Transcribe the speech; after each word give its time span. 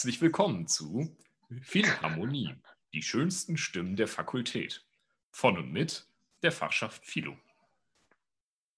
Herzlich 0.00 0.22
willkommen 0.22 0.66
zu 0.66 1.14
Philharmonie, 1.60 2.54
die 2.94 3.02
schönsten 3.02 3.58
Stimmen 3.58 3.96
der 3.96 4.08
Fakultät. 4.08 4.82
Von 5.30 5.58
und 5.58 5.72
mit 5.74 6.06
der 6.42 6.52
Fachschaft 6.52 7.04
Philo. 7.04 7.36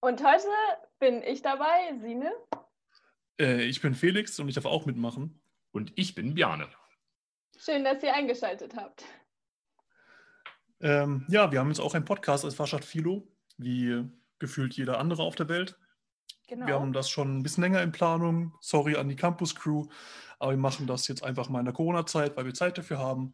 Und 0.01 0.21
heute 0.25 0.49
bin 0.99 1.23
ich 1.23 1.41
dabei, 1.41 1.97
Sine. 2.01 2.33
Äh, 3.39 3.63
ich 3.67 3.81
bin 3.81 3.95
Felix 3.95 4.41
und 4.41 4.49
ich 4.49 4.57
darf 4.57 4.65
auch 4.65 4.85
mitmachen. 4.85 5.41
Und 5.71 5.93
ich 5.95 6.17
bin 6.17 6.35
Bjane. 6.35 6.69
Schön, 7.57 7.85
dass 7.85 8.03
ihr 8.03 8.13
eingeschaltet 8.13 8.75
habt. 8.75 9.05
Ähm, 10.81 11.25
ja, 11.29 11.53
wir 11.53 11.61
haben 11.61 11.69
jetzt 11.69 11.79
auch 11.79 11.95
einen 11.95 12.05
Podcast 12.05 12.45
als 12.45 12.57
Fachschaft 12.57 12.85
Philo, 12.85 13.29
wie 13.59 14.03
gefühlt 14.41 14.75
jeder 14.75 14.99
andere 14.99 15.23
auf 15.23 15.37
der 15.37 15.49
Welt. 15.49 15.79
Genau. 16.53 16.67
Wir 16.67 16.75
haben 16.75 16.93
das 16.93 17.09
schon 17.09 17.39
ein 17.39 17.43
bisschen 17.43 17.63
länger 17.63 17.81
in 17.81 17.93
Planung. 17.93 18.53
Sorry 18.61 18.95
an 18.97 19.09
die 19.09 19.17
Campus 19.17 19.55
Crew, 19.55 19.87
aber 20.39 20.51
wir 20.51 20.59
machen 20.59 20.87
das 20.87 21.09
jetzt 21.09 21.25
einfach 21.25 21.49
mal 21.49 21.61
in 21.61 21.65
der 21.65 21.73
Corona-Zeit, 21.73 22.37
weil 22.37 22.45
wir 22.45 22.53
Zeit 22.53 22.77
dafür 22.77 22.99
haben 22.99 23.33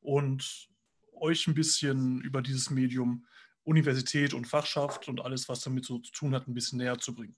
und 0.00 0.70
euch 1.12 1.46
ein 1.46 1.52
bisschen 1.52 2.22
über 2.22 2.40
dieses 2.40 2.70
Medium 2.70 3.26
Universität 3.64 4.32
und 4.32 4.46
Fachschaft 4.46 5.08
und 5.08 5.22
alles, 5.22 5.46
was 5.50 5.60
damit 5.60 5.84
so 5.84 5.98
zu 5.98 6.10
tun 6.12 6.34
hat, 6.34 6.48
ein 6.48 6.54
bisschen 6.54 6.78
näher 6.78 6.96
zu 6.96 7.14
bringen. 7.14 7.36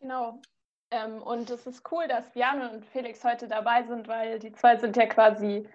Genau. 0.00 0.42
Ähm, 0.90 1.22
und 1.22 1.48
es 1.48 1.66
ist 1.66 1.90
cool, 1.90 2.06
dass 2.06 2.30
Björn 2.32 2.74
und 2.74 2.84
Felix 2.84 3.24
heute 3.24 3.48
dabei 3.48 3.84
sind, 3.84 4.06
weil 4.06 4.38
die 4.38 4.52
zwei 4.52 4.76
sind 4.76 4.98
ja 4.98 5.06
quasi 5.06 5.66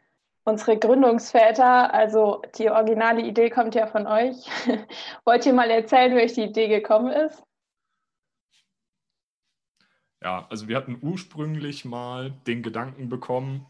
unsere 0.43 0.77
Gründungsväter. 0.77 1.91
Also 1.91 2.43
die 2.59 2.69
originale 2.69 3.21
Idee 3.21 3.49
kommt 3.49 3.73
ja 3.73 3.87
von 3.87 4.05
euch. 4.05 4.35
Wollt 5.25 5.47
ihr 5.47 5.53
mal 5.53 5.71
erzählen, 5.71 6.15
wie 6.15 6.21
euch 6.21 6.33
die 6.33 6.43
Idee 6.43 6.67
gekommen 6.67 7.11
ist? 7.11 7.46
Ja, 10.21 10.47
also 10.49 10.67
wir 10.67 10.77
hatten 10.77 10.97
ursprünglich 11.01 11.85
mal 11.85 12.31
den 12.47 12.63
Gedanken 12.63 13.09
bekommen, 13.09 13.65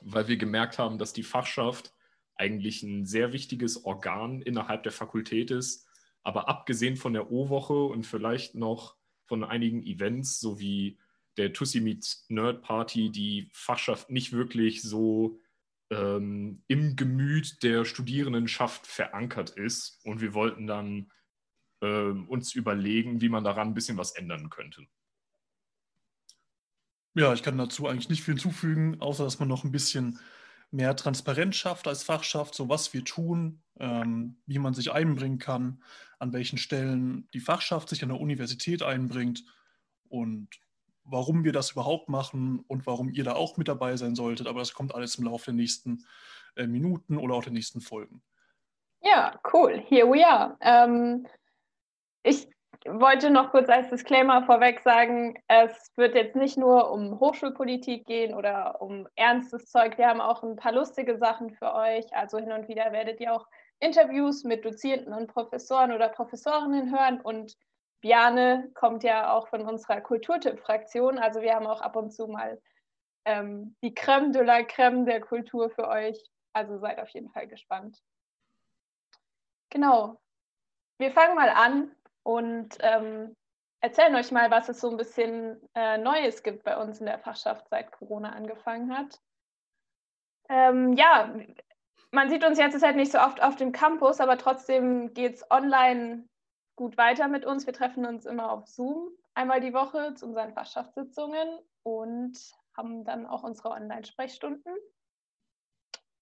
weil 0.00 0.28
wir 0.28 0.36
gemerkt 0.36 0.78
haben, 0.78 0.98
dass 0.98 1.12
die 1.12 1.22
Fachschaft 1.22 1.92
eigentlich 2.34 2.82
ein 2.82 3.06
sehr 3.06 3.32
wichtiges 3.32 3.84
Organ 3.84 4.42
innerhalb 4.42 4.82
der 4.82 4.92
Fakultät 4.92 5.50
ist. 5.50 5.86
Aber 6.22 6.48
abgesehen 6.48 6.96
von 6.96 7.12
der 7.12 7.30
O-Woche 7.30 7.84
und 7.84 8.04
vielleicht 8.04 8.54
noch 8.54 8.96
von 9.26 9.44
einigen 9.44 9.82
Events 9.82 10.40
sowie 10.40 10.98
der 11.36 11.52
Tussi 11.52 11.80
Meets 11.80 12.26
Nerd 12.28 12.62
Party 12.62 13.10
die 13.10 13.50
Fachschaft 13.52 14.10
nicht 14.10 14.32
wirklich 14.32 14.82
so 14.82 15.40
ähm, 15.90 16.62
im 16.66 16.96
Gemüt 16.96 17.62
der 17.62 17.84
Studierendenschaft 17.84 18.86
verankert 18.86 19.50
ist. 19.50 20.00
Und 20.04 20.20
wir 20.20 20.34
wollten 20.34 20.66
dann 20.66 21.12
äh, 21.80 22.10
uns 22.10 22.54
überlegen, 22.54 23.20
wie 23.20 23.28
man 23.28 23.44
daran 23.44 23.68
ein 23.68 23.74
bisschen 23.74 23.98
was 23.98 24.12
ändern 24.12 24.50
könnte. 24.50 24.86
Ja, 27.16 27.32
ich 27.32 27.42
kann 27.42 27.56
dazu 27.56 27.86
eigentlich 27.86 28.10
nicht 28.10 28.22
viel 28.22 28.34
hinzufügen, 28.34 29.00
außer 29.00 29.24
dass 29.24 29.38
man 29.38 29.48
noch 29.48 29.64
ein 29.64 29.72
bisschen 29.72 30.20
mehr 30.70 30.94
Transparenz 30.94 31.56
schafft 31.56 31.88
als 31.88 32.02
Fachschaft, 32.02 32.54
so 32.54 32.68
was 32.68 32.92
wir 32.92 33.04
tun, 33.04 33.62
ähm, 33.80 34.36
wie 34.44 34.58
man 34.58 34.74
sich 34.74 34.92
einbringen 34.92 35.38
kann, 35.38 35.82
an 36.18 36.34
welchen 36.34 36.58
Stellen 36.58 37.26
die 37.32 37.40
Fachschaft 37.40 37.88
sich 37.88 38.02
an 38.02 38.10
der 38.10 38.20
Universität 38.20 38.82
einbringt 38.82 39.44
und 40.10 40.48
warum 41.04 41.42
wir 41.42 41.52
das 41.52 41.70
überhaupt 41.70 42.10
machen 42.10 42.60
und 42.66 42.84
warum 42.84 43.08
ihr 43.08 43.24
da 43.24 43.32
auch 43.32 43.56
mit 43.56 43.68
dabei 43.68 43.96
sein 43.96 44.14
solltet. 44.14 44.46
Aber 44.46 44.58
das 44.58 44.74
kommt 44.74 44.94
alles 44.94 45.14
im 45.14 45.24
Laufe 45.24 45.46
der 45.46 45.54
nächsten 45.54 46.04
äh, 46.54 46.66
Minuten 46.66 47.16
oder 47.16 47.36
auch 47.36 47.44
der 47.44 47.52
nächsten 47.54 47.80
Folgen. 47.80 48.22
Ja, 49.00 49.40
cool. 49.54 49.82
Here 49.88 50.06
we 50.06 50.26
are. 50.26 50.58
Ähm, 50.60 51.26
ich 52.22 52.46
wollte 52.88 53.30
noch 53.30 53.50
kurz 53.50 53.68
als 53.68 53.90
Disclaimer 53.90 54.44
vorweg 54.44 54.80
sagen, 54.80 55.42
es 55.48 55.92
wird 55.96 56.14
jetzt 56.14 56.36
nicht 56.36 56.56
nur 56.56 56.90
um 56.90 57.20
Hochschulpolitik 57.20 58.06
gehen 58.06 58.34
oder 58.34 58.80
um 58.80 59.08
ernstes 59.16 59.70
Zeug. 59.70 59.98
Wir 59.98 60.08
haben 60.08 60.20
auch 60.20 60.42
ein 60.42 60.56
paar 60.56 60.72
lustige 60.72 61.16
Sachen 61.18 61.50
für 61.50 61.74
euch. 61.74 62.04
Also 62.14 62.38
hin 62.38 62.52
und 62.52 62.68
wieder 62.68 62.92
werdet 62.92 63.20
ihr 63.20 63.32
auch 63.32 63.46
Interviews 63.78 64.44
mit 64.44 64.64
Dozierenden 64.64 65.14
und 65.14 65.28
Professoren 65.28 65.92
oder 65.92 66.08
Professorinnen 66.08 66.90
hören. 66.90 67.20
Und 67.20 67.56
Biane 68.00 68.70
kommt 68.74 69.04
ja 69.04 69.32
auch 69.32 69.48
von 69.48 69.62
unserer 69.62 70.00
Kulturtipp-Fraktion. 70.00 71.18
Also 71.18 71.42
wir 71.42 71.54
haben 71.54 71.66
auch 71.66 71.80
ab 71.80 71.96
und 71.96 72.10
zu 72.10 72.26
mal 72.26 72.60
ähm, 73.24 73.76
die 73.82 73.94
Creme 73.94 74.32
de 74.32 74.42
la 74.42 74.62
Creme 74.62 75.04
der 75.04 75.20
Kultur 75.20 75.70
für 75.70 75.88
euch. 75.88 76.18
Also 76.52 76.78
seid 76.78 77.00
auf 77.00 77.08
jeden 77.10 77.30
Fall 77.30 77.48
gespannt. 77.48 77.98
Genau. 79.70 80.20
Wir 80.98 81.10
fangen 81.10 81.34
mal 81.34 81.50
an 81.50 81.94
und 82.26 82.76
ähm, 82.80 83.36
erzählen 83.80 84.16
euch 84.16 84.32
mal, 84.32 84.50
was 84.50 84.68
es 84.68 84.80
so 84.80 84.90
ein 84.90 84.96
bisschen 84.96 85.60
äh, 85.76 85.96
Neues 85.96 86.42
gibt 86.42 86.64
bei 86.64 86.76
uns 86.76 86.98
in 86.98 87.06
der 87.06 87.20
Fachschaft, 87.20 87.68
seit 87.68 87.92
Corona 87.92 88.30
angefangen 88.30 88.96
hat. 88.96 89.20
Ähm, 90.48 90.94
ja, 90.94 91.32
man 92.10 92.28
sieht 92.28 92.44
uns 92.44 92.58
jetzt 92.58 92.82
halt 92.82 92.96
nicht 92.96 93.12
so 93.12 93.18
oft 93.18 93.40
auf 93.40 93.54
dem 93.54 93.70
Campus, 93.70 94.20
aber 94.20 94.38
trotzdem 94.38 95.14
geht 95.14 95.34
es 95.34 95.50
online 95.52 96.28
gut 96.74 96.98
weiter 96.98 97.28
mit 97.28 97.44
uns. 97.44 97.64
Wir 97.64 97.72
treffen 97.72 98.04
uns 98.04 98.26
immer 98.26 98.50
auf 98.50 98.66
Zoom 98.66 99.10
einmal 99.34 99.60
die 99.60 99.72
Woche 99.72 100.14
zu 100.14 100.26
unseren 100.26 100.52
Fachschaftssitzungen 100.52 101.60
und 101.84 102.36
haben 102.76 103.04
dann 103.04 103.24
auch 103.24 103.44
unsere 103.44 103.70
Online-Sprechstunden. 103.70 104.74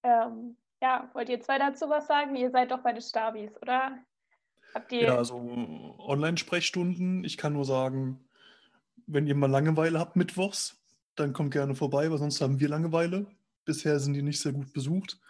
Ähm, 0.03 0.55
ja, 0.83 1.09
wollt 1.13 1.29
ihr 1.29 1.41
zwei 1.41 1.57
dazu 1.57 1.89
was 1.89 2.05
sagen? 2.05 2.35
Ihr 2.35 2.51
seid 2.51 2.69
doch 2.69 2.83
bei 2.83 2.93
den 2.93 3.01
Stabis, 3.01 3.59
oder? 3.59 3.97
Habt 4.75 4.91
ihr 4.91 5.03
ja, 5.03 5.17
also 5.17 5.35
Online-Sprechstunden. 5.99 7.23
Ich 7.23 7.37
kann 7.37 7.53
nur 7.53 7.63
sagen, 7.63 8.19
wenn 9.07 9.25
ihr 9.25 9.33
mal 9.33 9.49
Langeweile 9.49 9.97
habt 9.99 10.17
mittwochs, 10.17 10.83
dann 11.15 11.31
kommt 11.31 11.51
gerne 11.51 11.75
vorbei, 11.75 12.11
weil 12.11 12.17
sonst 12.17 12.41
haben 12.41 12.59
wir 12.59 12.67
Langeweile. 12.67 13.25
Bisher 13.63 14.01
sind 14.01 14.15
die 14.15 14.21
nicht 14.21 14.41
sehr 14.41 14.51
gut 14.51 14.73
besucht. 14.73 15.21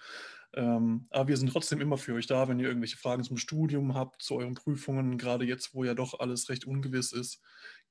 Ähm, 0.55 1.05
aber 1.11 1.27
wir 1.27 1.37
sind 1.37 1.51
trotzdem 1.51 1.79
immer 1.79 1.99
für 1.99 2.15
euch 2.15 2.25
da, 2.25 2.47
wenn 2.47 2.59
ihr 2.59 2.67
irgendwelche 2.67 2.97
Fragen 2.97 3.23
zum 3.23 3.37
Studium 3.37 3.93
habt, 3.93 4.23
zu 4.23 4.35
euren 4.35 4.55
Prüfungen. 4.55 5.19
Gerade 5.19 5.45
jetzt, 5.45 5.75
wo 5.75 5.83
ja 5.83 5.93
doch 5.93 6.19
alles 6.19 6.49
recht 6.49 6.65
ungewiss 6.65 7.11
ist, 7.11 7.39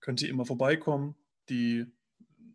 könnt 0.01 0.23
ihr 0.23 0.31
immer 0.31 0.47
vorbeikommen. 0.47 1.15
Die 1.51 1.87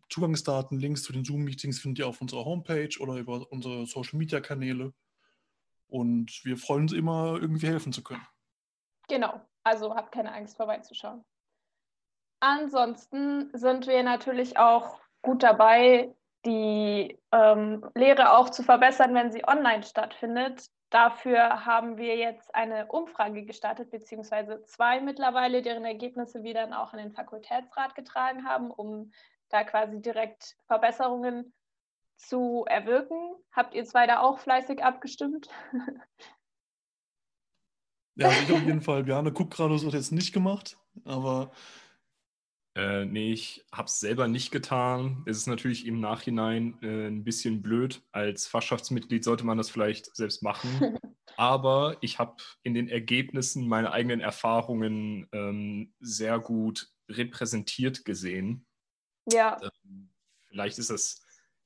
Zugangsdaten, 0.10 0.78
Links 0.78 1.04
zu 1.04 1.14
den 1.14 1.24
Zoom-Meetings 1.24 1.80
findet 1.80 2.00
ihr 2.00 2.08
auf 2.08 2.20
unserer 2.20 2.44
Homepage 2.44 3.00
oder 3.00 3.16
über 3.16 3.50
unsere 3.50 3.86
Social-Media-Kanäle. 3.86 4.94
Und 5.88 6.42
wir 6.44 6.58
freuen 6.58 6.82
uns 6.82 6.92
immer, 6.92 7.38
irgendwie 7.40 7.68
helfen 7.68 7.94
zu 7.94 8.04
können. 8.04 8.28
Genau, 9.10 9.42
also 9.64 9.96
habt 9.96 10.12
keine 10.12 10.32
Angst 10.34 10.56
vorbeizuschauen. 10.56 11.26
Ansonsten 12.40 13.50
sind 13.54 13.88
wir 13.88 14.02
natürlich 14.04 14.58
auch 14.58 15.00
gut 15.22 15.44
dabei, 15.44 16.16
die 16.46 17.20
ähm, 17.34 17.86
Lehre 17.96 18.32
auch 18.32 18.50
zu 18.50 18.64
verbessern, 18.64 19.14
wenn 19.14 19.32
sie 19.32 19.46
online 19.46 19.84
stattfindet. 19.84 20.70
Dafür 20.90 21.66
haben 21.66 21.98
wir 21.98 22.16
jetzt 22.16 22.56
eine 22.56 22.88
Umfrage 22.88 23.44
gestartet, 23.44 23.92
beziehungsweise 23.92 24.64
zwei 24.64 25.02
mittlerweile, 25.02 25.62
deren 25.62 25.86
Ergebnisse 25.86 26.44
wir 26.44 26.54
dann 26.54 26.74
auch 26.74 26.94
an 26.94 27.00
den 27.00 27.12
Fakultätsrat 27.12 27.96
getragen 27.96 28.48
haben, 28.48 28.72
um 28.72 29.12
da 29.50 29.64
quasi 29.64 30.02
direkt 30.02 30.56
Verbesserungen 30.68 31.54
zu 32.16 32.66
erwirken. 32.68 33.36
Habt 33.52 33.74
ihr 33.74 33.84
zwei 33.86 34.08
da 34.08 34.22
auch 34.22 34.40
fleißig 34.40 34.84
abgestimmt? 34.84 35.50
Ja, 38.20 38.30
also 38.30 38.42
ich 38.44 38.52
auf 38.52 38.66
jeden 38.66 38.82
Fall. 38.82 39.04
Björn 39.04 39.34
guckt 39.34 39.54
gerade, 39.54 39.74
das 39.74 39.86
hat 39.86 39.94
jetzt 39.94 40.12
nicht 40.12 40.34
gemacht, 40.34 40.78
aber. 41.06 41.52
Äh, 42.76 43.06
nee, 43.06 43.34
ich 43.34 43.66
habe 43.74 43.88
es 43.88 44.00
selber 44.00 44.28
nicht 44.28 44.52
getan. 44.52 45.24
Es 45.26 45.38
ist 45.38 45.48
natürlich 45.48 45.88
im 45.88 46.00
Nachhinein 46.00 46.78
äh, 46.82 47.08
ein 47.08 47.24
bisschen 47.24 47.62
blöd. 47.62 48.04
Als 48.12 48.46
Fachschaftsmitglied 48.46 49.24
sollte 49.24 49.46
man 49.46 49.58
das 49.58 49.70
vielleicht 49.70 50.16
selbst 50.16 50.44
machen. 50.44 50.70
Aber 51.36 51.98
ich 52.02 52.20
habe 52.20 52.36
in 52.64 52.74
den 52.74 52.90
Ergebnissen 52.90 53.68
meine 53.68 53.92
eigenen 53.92 54.20
Erfahrungen 54.20 55.28
ähm, 55.32 55.94
sehr 56.00 56.38
gut 56.38 56.90
repräsentiert 57.10 58.06
gesehen. 58.06 58.66
Ja. 59.32 59.58
Ähm, 59.62 60.10
vielleicht 60.48 60.80
ist 60.80 60.90
das 60.90 61.22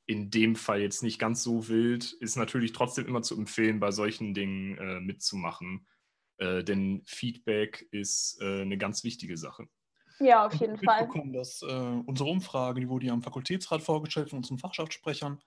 in 0.05 0.29
dem 0.29 0.55
Fall 0.55 0.81
jetzt 0.81 1.01
nicht 1.03 1.19
ganz 1.19 1.43
so 1.43 1.67
wild. 1.67 2.13
Ist 2.13 2.35
natürlich 2.35 2.73
trotzdem 2.73 3.07
immer 3.07 3.23
zu 3.23 3.35
empfehlen, 3.35 3.79
bei 3.79 3.91
solchen 3.91 4.33
Dingen 4.33 4.77
äh, 4.77 4.99
mitzumachen. 4.99 5.87
Äh, 6.43 6.63
denn 6.63 7.01
Feedback 7.05 7.87
ist 7.91 8.37
äh, 8.41 8.61
eine 8.61 8.77
ganz 8.77 9.03
wichtige 9.03 9.37
Sache. 9.37 9.67
Ja, 10.19 10.45
auf 10.45 10.53
jeden 10.55 10.77
Fall. 10.77 11.07
Bekommen, 11.07 11.33
dass 11.33 11.61
äh, 11.61 11.65
unsere 11.65 12.29
Umfrage, 12.29 12.81
die 12.81 12.89
wurde 12.89 13.07
ja 13.07 13.13
am 13.13 13.23
Fakultätsrat 13.23 13.81
vorgestellt 13.81 14.29
von 14.29 14.37
unseren 14.37 14.57
Fachschaftssprechern, 14.57 15.41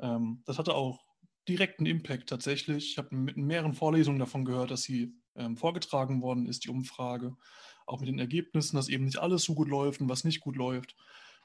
ähm, 0.00 0.42
das 0.44 0.58
hatte 0.58 0.74
auch 0.74 1.00
direkten 1.48 1.86
Impact 1.86 2.28
tatsächlich. 2.28 2.92
Ich 2.92 2.98
habe 2.98 3.14
mit 3.14 3.36
mehreren 3.36 3.74
Vorlesungen 3.74 4.18
davon 4.18 4.44
gehört, 4.44 4.70
dass 4.70 4.82
sie 4.82 5.14
ähm, 5.36 5.56
vorgetragen 5.56 6.20
worden 6.20 6.46
ist, 6.46 6.64
die 6.64 6.70
Umfrage. 6.70 7.36
Auch 7.86 8.00
mit 8.00 8.08
den 8.08 8.18
Ergebnissen, 8.18 8.76
dass 8.76 8.88
eben 8.88 9.04
nicht 9.04 9.18
alles 9.18 9.44
so 9.44 9.54
gut 9.54 9.68
läuft 9.68 10.00
und 10.00 10.08
was 10.08 10.24
nicht 10.24 10.40
gut 10.40 10.56
läuft. 10.56 10.96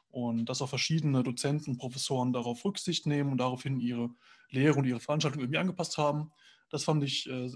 Und 0.10 0.46
dass 0.46 0.62
auch 0.62 0.70
verschiedene 0.70 1.22
Dozenten, 1.22 1.78
Professoren 1.78 2.34
darauf 2.34 2.66
Rücksicht 2.66 3.06
nehmen 3.06 3.32
und 3.32 3.38
daraufhin 3.38 3.80
ihre 3.80 4.10
Lehre 4.50 4.80
und 4.80 4.86
ihre 4.86 5.00
Veranstaltung 5.00 5.42
irgendwie 5.42 5.60
angepasst 5.60 5.98
haben. 5.98 6.32
Das 6.70 6.84
fand 6.84 7.04
ich 7.04 7.30
äh, 7.30 7.50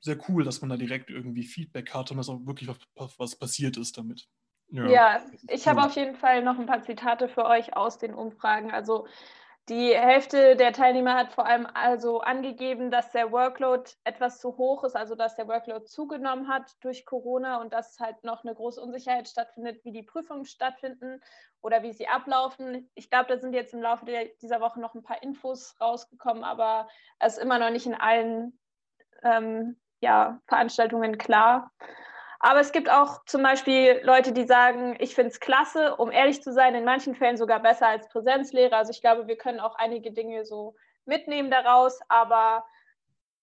sehr 0.00 0.18
cool, 0.28 0.44
dass 0.44 0.60
man 0.60 0.70
da 0.70 0.76
direkt 0.76 1.10
irgendwie 1.10 1.44
Feedback 1.44 1.94
hat 1.94 2.10
und 2.10 2.16
dass 2.16 2.28
auch 2.28 2.44
wirklich 2.46 2.68
was, 2.68 3.18
was 3.18 3.36
passiert 3.36 3.76
ist 3.76 3.98
damit. 3.98 4.28
Ja, 4.68 4.88
ja 4.88 5.20
ich 5.48 5.66
habe 5.66 5.82
auf 5.82 5.96
jeden 5.96 6.16
Fall 6.16 6.42
noch 6.42 6.58
ein 6.58 6.66
paar 6.66 6.82
Zitate 6.82 7.28
für 7.28 7.44
euch 7.44 7.76
aus 7.76 7.98
den 7.98 8.14
Umfragen. 8.14 8.70
Also 8.70 9.06
Die 9.68 9.94
Hälfte 9.94 10.56
der 10.56 10.72
Teilnehmer 10.72 11.14
hat 11.14 11.32
vor 11.32 11.46
allem 11.46 11.66
also 11.74 12.20
angegeben, 12.20 12.90
dass 12.90 13.12
der 13.12 13.30
Workload 13.30 13.88
etwas 14.02 14.40
zu 14.40 14.56
hoch 14.56 14.82
ist, 14.84 14.96
also 14.96 15.14
dass 15.14 15.36
der 15.36 15.46
Workload 15.46 15.84
zugenommen 15.84 16.48
hat 16.48 16.72
durch 16.80 17.06
Corona 17.06 17.60
und 17.60 17.72
dass 17.72 18.00
halt 18.00 18.24
noch 18.24 18.42
eine 18.42 18.54
große 18.54 18.80
Unsicherheit 18.80 19.28
stattfindet, 19.28 19.84
wie 19.84 19.92
die 19.92 20.02
Prüfungen 20.02 20.44
stattfinden 20.44 21.20
oder 21.60 21.82
wie 21.82 21.92
sie 21.92 22.08
ablaufen. 22.08 22.90
Ich 22.94 23.10
glaube, 23.10 23.28
da 23.28 23.38
sind 23.38 23.52
jetzt 23.52 23.74
im 23.74 23.82
Laufe 23.82 24.06
der, 24.06 24.26
dieser 24.40 24.60
Woche 24.60 24.80
noch 24.80 24.94
ein 24.94 25.04
paar 25.04 25.22
Infos 25.22 25.76
rausgekommen, 25.80 26.42
aber 26.42 26.88
es 27.20 27.36
ist 27.36 27.42
immer 27.42 27.58
noch 27.58 27.70
nicht 27.70 27.86
in 27.86 27.94
allen 27.94 28.58
ähm, 29.22 29.78
ja, 30.00 30.40
Veranstaltungen 30.46 31.18
klar. 31.18 31.70
Aber 32.42 32.60
es 32.60 32.72
gibt 32.72 32.88
auch 32.88 33.22
zum 33.26 33.42
Beispiel 33.42 34.00
Leute, 34.02 34.32
die 34.32 34.46
sagen, 34.46 34.96
ich 34.98 35.14
finde 35.14 35.30
es 35.30 35.40
klasse, 35.40 35.96
um 35.96 36.10
ehrlich 36.10 36.42
zu 36.42 36.54
sein, 36.54 36.74
in 36.74 36.84
manchen 36.84 37.14
Fällen 37.14 37.36
sogar 37.36 37.60
besser 37.60 37.86
als 37.86 38.08
Präsenzlehre. 38.08 38.74
Also 38.74 38.92
ich 38.92 39.02
glaube, 39.02 39.26
wir 39.26 39.36
können 39.36 39.60
auch 39.60 39.74
einige 39.74 40.10
Dinge 40.10 40.46
so 40.46 40.74
mitnehmen 41.04 41.50
daraus, 41.50 42.00
aber 42.08 42.64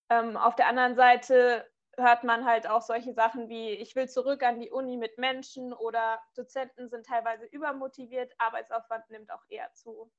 ähm, 0.09 0.35
auf 0.35 0.55
der 0.55 0.67
anderen 0.67 0.95
Seite 0.95 1.69
hört 1.95 2.23
man 2.23 2.45
halt 2.45 2.67
auch 2.67 2.81
solche 2.81 3.13
Sachen 3.13 3.49
wie, 3.49 3.69
ich 3.69 3.95
will 3.95 4.09
zurück 4.09 4.41
an 4.41 4.59
die 4.59 4.71
Uni 4.71 4.97
mit 4.97 5.19
Menschen 5.19 5.73
oder 5.73 6.19
Dozenten 6.35 6.89
sind 6.89 7.05
teilweise 7.05 7.45
übermotiviert, 7.45 8.33
Arbeitsaufwand 8.39 9.09
nimmt 9.11 9.31
auch 9.31 9.43
eher 9.49 9.71
zu. 9.73 10.11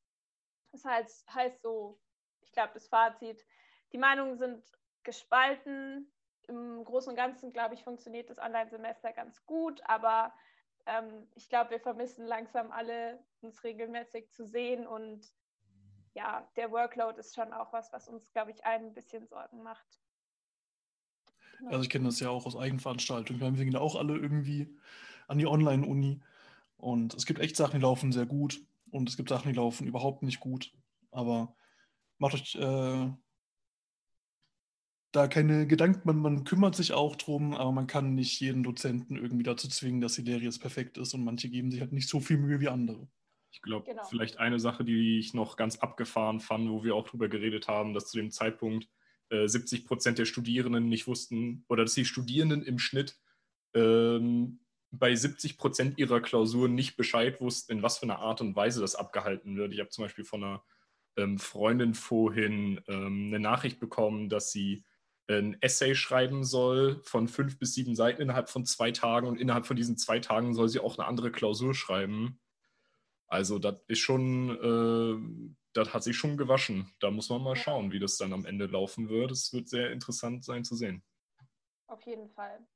Das 0.70 0.84
heißt, 0.84 1.34
heißt 1.34 1.62
so, 1.62 1.98
ich 2.42 2.52
glaube, 2.52 2.70
das 2.74 2.86
Fazit, 2.86 3.44
die 3.92 3.98
Meinungen 3.98 4.36
sind 4.38 4.64
gespalten, 5.02 6.12
im 6.48 6.84
Großen 6.84 7.10
und 7.10 7.16
Ganzen, 7.16 7.52
glaube 7.52 7.74
ich, 7.74 7.84
funktioniert 7.84 8.30
das 8.30 8.38
Online-Semester 8.38 9.12
ganz 9.12 9.44
gut, 9.46 9.80
aber 9.84 10.32
ähm, 10.86 11.26
ich 11.34 11.48
glaube, 11.48 11.70
wir 11.70 11.80
vermissen 11.80 12.26
langsam 12.26 12.72
alle, 12.72 13.22
uns 13.40 13.62
regelmäßig 13.62 14.30
zu 14.32 14.46
sehen 14.46 14.86
und 14.86 15.26
ja, 16.14 16.48
der 16.56 16.70
Workload 16.70 17.18
ist 17.20 17.34
schon 17.34 17.52
auch 17.52 17.72
was, 17.72 17.92
was 17.92 18.08
uns, 18.08 18.32
glaube 18.32 18.50
ich, 18.50 18.64
allen 18.64 18.86
ein 18.86 18.94
bisschen 18.94 19.26
Sorgen 19.28 19.62
macht. 19.62 19.86
Also 21.66 21.82
ich 21.82 21.90
kenne 21.90 22.06
das 22.06 22.20
ja 22.20 22.30
auch 22.30 22.46
aus 22.46 22.56
Eigenveranstaltungen. 22.56 23.58
Wir 23.58 23.64
gehen 23.64 23.76
auch 23.76 23.96
alle 23.96 24.16
irgendwie 24.16 24.68
an 25.26 25.38
die 25.38 25.46
Online-Uni 25.46 26.20
und 26.76 27.14
es 27.14 27.26
gibt 27.26 27.40
echt 27.40 27.56
Sachen, 27.56 27.80
die 27.80 27.82
laufen 27.82 28.12
sehr 28.12 28.26
gut 28.26 28.60
und 28.90 29.08
es 29.08 29.16
gibt 29.16 29.28
Sachen, 29.28 29.52
die 29.52 29.56
laufen 29.56 29.86
überhaupt 29.86 30.22
nicht 30.22 30.40
gut. 30.40 30.72
Aber 31.10 31.54
macht 32.18 32.34
euch 32.34 32.54
äh, 32.54 33.10
da 35.12 35.26
keine 35.26 35.66
Gedanken, 35.66 36.02
man, 36.04 36.18
man 36.18 36.44
kümmert 36.44 36.76
sich 36.76 36.92
auch 36.92 37.16
drum, 37.16 37.54
aber 37.54 37.72
man 37.72 37.86
kann 37.86 38.14
nicht 38.14 38.40
jeden 38.40 38.62
Dozenten 38.62 39.16
irgendwie 39.16 39.42
dazu 39.42 39.68
zwingen, 39.68 40.00
dass 40.00 40.14
die 40.14 40.22
Lehre 40.22 40.40
jetzt 40.40 40.60
perfekt 40.60 40.98
ist 40.98 41.14
und 41.14 41.24
manche 41.24 41.48
geben 41.48 41.70
sich 41.70 41.80
halt 41.80 41.92
nicht 41.92 42.08
so 42.08 42.20
viel 42.20 42.36
Mühe 42.36 42.60
wie 42.60 42.68
andere. 42.68 43.08
Ich 43.50 43.62
glaube, 43.62 43.86
genau. 43.86 44.04
vielleicht 44.04 44.38
eine 44.38 44.60
Sache, 44.60 44.84
die 44.84 45.18
ich 45.18 45.32
noch 45.32 45.56
ganz 45.56 45.78
abgefahren 45.78 46.40
fand, 46.40 46.68
wo 46.68 46.84
wir 46.84 46.94
auch 46.94 47.08
drüber 47.08 47.28
geredet 47.28 47.68
haben, 47.68 47.94
dass 47.94 48.10
zu 48.10 48.18
dem 48.18 48.30
Zeitpunkt 48.30 48.88
äh, 49.30 49.48
70 49.48 49.86
Prozent 49.86 50.18
der 50.18 50.26
Studierenden 50.26 50.88
nicht 50.88 51.06
wussten 51.06 51.64
oder 51.68 51.84
dass 51.84 51.94
die 51.94 52.04
Studierenden 52.04 52.62
im 52.62 52.78
Schnitt 52.78 53.18
ähm, 53.74 54.60
bei 54.90 55.14
70 55.14 55.58
Prozent 55.58 55.98
ihrer 55.98 56.20
Klausuren 56.20 56.74
nicht 56.74 56.96
Bescheid 56.96 57.40
wussten, 57.40 57.72
in 57.72 57.82
was 57.82 57.98
für 57.98 58.04
einer 58.04 58.18
Art 58.18 58.40
und 58.40 58.56
Weise 58.56 58.80
das 58.80 58.94
abgehalten 58.94 59.56
wird. 59.56 59.72
Ich 59.72 59.80
habe 59.80 59.90
zum 59.90 60.04
Beispiel 60.04 60.24
von 60.24 60.44
einer 60.44 60.64
ähm, 61.16 61.38
Freundin 61.38 61.94
vorhin 61.94 62.80
ähm, 62.88 63.26
eine 63.28 63.40
Nachricht 63.40 63.80
bekommen, 63.80 64.28
dass 64.28 64.52
sie 64.52 64.84
ein 65.28 65.60
Essay 65.60 65.94
schreiben 65.94 66.44
soll 66.44 67.00
von 67.02 67.28
fünf 67.28 67.58
bis 67.58 67.74
sieben 67.74 67.94
Seiten 67.94 68.22
innerhalb 68.22 68.48
von 68.48 68.64
zwei 68.64 68.90
Tagen 68.92 69.26
und 69.26 69.38
innerhalb 69.38 69.66
von 69.66 69.76
diesen 69.76 69.98
zwei 69.98 70.20
Tagen 70.20 70.54
soll 70.54 70.68
sie 70.68 70.80
auch 70.80 70.98
eine 70.98 71.06
andere 71.06 71.30
Klausur 71.30 71.74
schreiben. 71.74 72.40
Also 73.26 73.58
das 73.58 73.82
ist 73.88 73.98
schon, 73.98 74.50
äh, 74.50 75.54
das 75.74 75.92
hat 75.92 76.02
sich 76.02 76.16
schon 76.16 76.38
gewaschen. 76.38 76.90
Da 76.98 77.10
muss 77.10 77.28
man 77.28 77.42
mal 77.42 77.56
schauen, 77.56 77.92
wie 77.92 77.98
das 77.98 78.16
dann 78.16 78.32
am 78.32 78.46
Ende 78.46 78.66
laufen 78.66 79.10
wird. 79.10 79.30
Es 79.30 79.52
wird 79.52 79.68
sehr 79.68 79.92
interessant 79.92 80.44
sein 80.44 80.64
zu 80.64 80.74
sehen. 80.76 81.04
Auf 81.86 82.04
jeden 82.06 82.28
Fall. 82.30 82.66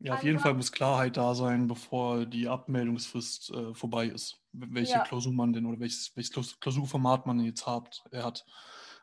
Ja, 0.00 0.14
auf 0.14 0.22
jeden 0.22 0.38
Fall 0.38 0.52
muss 0.52 0.70
Klarheit 0.70 1.16
da 1.16 1.34
sein, 1.34 1.66
bevor 1.66 2.26
die 2.26 2.46
Abmeldungsfrist 2.46 3.50
äh, 3.52 3.74
vorbei 3.74 4.08
ist. 4.08 4.38
Welche 4.52 4.92
ja. 4.92 5.04
Klausur 5.04 5.32
man 5.32 5.54
denn 5.54 5.64
oder 5.64 5.80
welches, 5.80 6.14
welches 6.14 6.60
Klausurformat 6.60 7.24
man 7.24 7.40
jetzt 7.40 7.66
hat, 7.66 8.04
er 8.10 8.24
hat. 8.24 8.44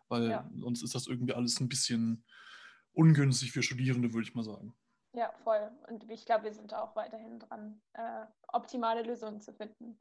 Weil 0.09 0.29
ja. 0.29 0.49
sonst 0.59 0.83
ist 0.83 0.93
das 0.93 1.07
irgendwie 1.07 1.33
alles 1.33 1.59
ein 1.59 1.69
bisschen 1.69 2.23
ungünstig 2.93 3.51
für 3.51 3.63
Studierende, 3.63 4.13
würde 4.13 4.27
ich 4.27 4.35
mal 4.35 4.43
sagen. 4.43 4.73
Ja, 5.13 5.31
voll. 5.43 5.69
Und 5.87 6.09
ich 6.09 6.25
glaube, 6.25 6.45
wir 6.45 6.53
sind 6.53 6.73
auch 6.73 6.95
weiterhin 6.95 7.39
dran, 7.39 7.81
äh, 7.93 8.25
optimale 8.47 9.03
Lösungen 9.03 9.41
zu 9.41 9.53
finden. 9.53 9.99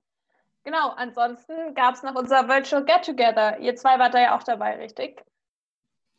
Genau, 0.62 0.90
ansonsten 0.90 1.74
gab 1.74 1.94
es 1.94 2.02
noch 2.02 2.14
unser 2.14 2.46
Virtual 2.46 2.84
Get 2.84 3.04
Together. 3.04 3.58
Ihr 3.58 3.74
zwei 3.76 3.98
wart 3.98 4.14
da 4.14 4.20
ja 4.20 4.36
auch 4.36 4.42
dabei, 4.42 4.76
richtig? 4.76 5.24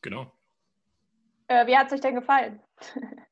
Genau. 0.02 0.32
Äh, 1.48 1.68
wie 1.68 1.78
hat 1.78 1.88
es 1.88 1.94
euch 1.94 2.02
denn 2.02 2.16
gefallen? 2.16 2.62